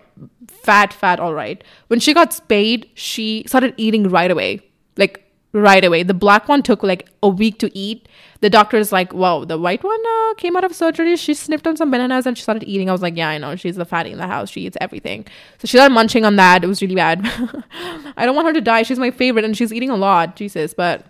fat, 0.49 0.93
fat, 0.93 1.21
all 1.21 1.35
right. 1.35 1.63
When 1.87 2.01
she 2.01 2.15
got 2.15 2.33
spayed, 2.33 2.89
she 2.95 3.45
started 3.47 3.75
eating 3.77 4.09
right 4.09 4.31
away. 4.31 4.61
Like, 4.97 5.23
right 5.53 5.85
away. 5.85 6.03
The 6.03 6.15
black 6.15 6.49
one 6.49 6.63
took 6.63 6.83
like 6.83 7.09
a 7.23 7.29
week 7.29 7.59
to 7.59 7.77
eat. 7.77 8.09
The 8.41 8.51
doctor 8.51 8.77
is 8.77 8.91
like, 8.91 9.13
"Wow, 9.13 9.45
the 9.45 9.59
white 9.59 9.85
one 9.85 10.01
uh, 10.07 10.35
came 10.35 10.57
out 10.57 10.65
of 10.65 10.75
surgery. 10.75 11.15
She 11.17 11.35
sniffed 11.35 11.67
on 11.67 11.77
some 11.77 11.91
bananas 11.91 12.27
and 12.27 12.37
she 12.37 12.43
started 12.43 12.65
eating." 12.65 12.89
I 12.89 12.93
was 12.93 13.03
like, 13.03 13.17
"Yeah, 13.17 13.29
I 13.29 13.39
know. 13.39 13.55
She's 13.57 13.77
the 13.77 13.85
fatty 13.85 14.11
in 14.11 14.19
the 14.19 14.27
house. 14.27 14.51
She 14.51 14.63
eats 14.63 14.77
everything." 14.81 15.27
So 15.59 15.67
she 15.67 15.77
started 15.77 15.95
munching 15.95 16.25
on 16.25 16.37
that. 16.37 16.65
It 16.65 16.67
was 16.67 16.83
really 16.83 16.95
bad. 16.95 17.21
I 18.17 18.25
don't 18.25 18.35
want 18.35 18.49
her 18.49 18.55
to 18.55 18.61
die. 18.61 18.83
She's 18.83 18.99
my 18.99 19.11
favorite 19.11 19.45
and 19.45 19.57
she's 19.57 19.73
eating 19.73 19.91
a 19.91 19.97
lot. 19.97 20.37
Jesus, 20.37 20.75
but 20.75 21.07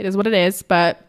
it 0.00 0.06
is 0.06 0.16
what 0.16 0.26
it 0.26 0.34
is. 0.34 0.62
But 0.62 1.00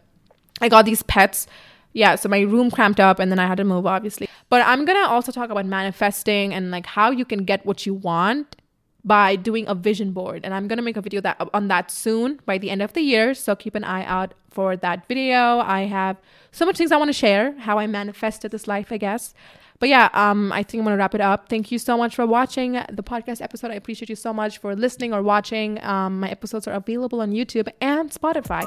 I 0.62 0.70
got 0.70 0.86
these 0.86 1.02
pets. 1.04 1.48
Yeah, 1.94 2.16
so 2.16 2.30
my 2.30 2.42
room 2.42 2.72
cramped 2.72 3.00
up 3.00 3.20
and 3.20 3.32
then 3.32 3.40
I 3.40 3.48
had 3.48 3.58
to 3.58 3.64
move, 3.64 3.86
obviously. 3.86 4.30
But 4.50 4.62
I'm 4.66 4.86
gonna 4.86 5.08
also 5.08 5.32
talk 5.32 5.50
about 5.50 5.66
manifesting 5.66 6.54
and 6.54 6.72
like 6.72 6.86
how 6.86 7.12
you 7.12 7.26
can 7.26 7.44
get 7.44 7.66
what 7.66 7.86
you 7.86 7.94
want 7.94 8.56
by 9.04 9.36
doing 9.36 9.68
a 9.68 9.76
vision 9.76 10.12
board. 10.12 10.42
And 10.44 10.54
I'm 10.54 10.68
gonna 10.68 10.82
make 10.82 10.98
a 10.98 11.02
video 11.02 11.22
that 11.22 11.50
on 11.54 11.68
that 11.70 11.90
soon 11.90 12.40
by 12.46 12.58
the 12.58 12.70
end 12.70 12.82
of 12.82 12.94
the 12.94 13.02
year. 13.02 13.34
So 13.34 13.56
keep 13.56 13.76
an 13.76 13.84
eye 13.84 14.06
out 14.06 14.34
for 14.50 14.76
that 14.78 15.08
video. 15.08 15.60
I 15.60 15.82
have 15.82 16.18
so 16.52 16.66
much 16.66 16.78
things 16.78 16.92
I 16.92 16.98
want 16.98 17.10
to 17.10 17.14
share, 17.14 17.58
how 17.60 17.80
I 17.80 17.88
manifested 17.88 18.52
this 18.52 18.68
life, 18.68 18.92
I 18.92 18.98
guess. 18.98 19.34
But 19.82 19.90
yeah, 19.90 20.10
um, 20.14 20.52
I 20.52 20.62
think 20.62 20.80
I'm 20.80 20.86
gonna 20.86 20.96
wrap 20.96 21.16
it 21.16 21.22
up. 21.22 21.50
Thank 21.50 21.72
you 21.72 21.80
so 21.80 21.98
much 21.98 22.14
for 22.16 22.28
watching 22.28 22.74
the 22.74 23.02
podcast 23.02 23.42
episode. 23.42 23.72
I 23.72 23.74
appreciate 23.74 24.10
you 24.10 24.16
so 24.16 24.32
much 24.32 24.60
for 24.60 24.76
listening 24.76 25.12
or 25.12 25.24
watching. 25.24 25.84
Um, 25.84 26.20
my 26.20 26.30
episodes 26.30 26.68
are 26.68 26.74
available 26.74 27.20
on 27.20 27.32
YouTube 27.32 27.68
and 27.82 28.12
Spotify. 28.12 28.64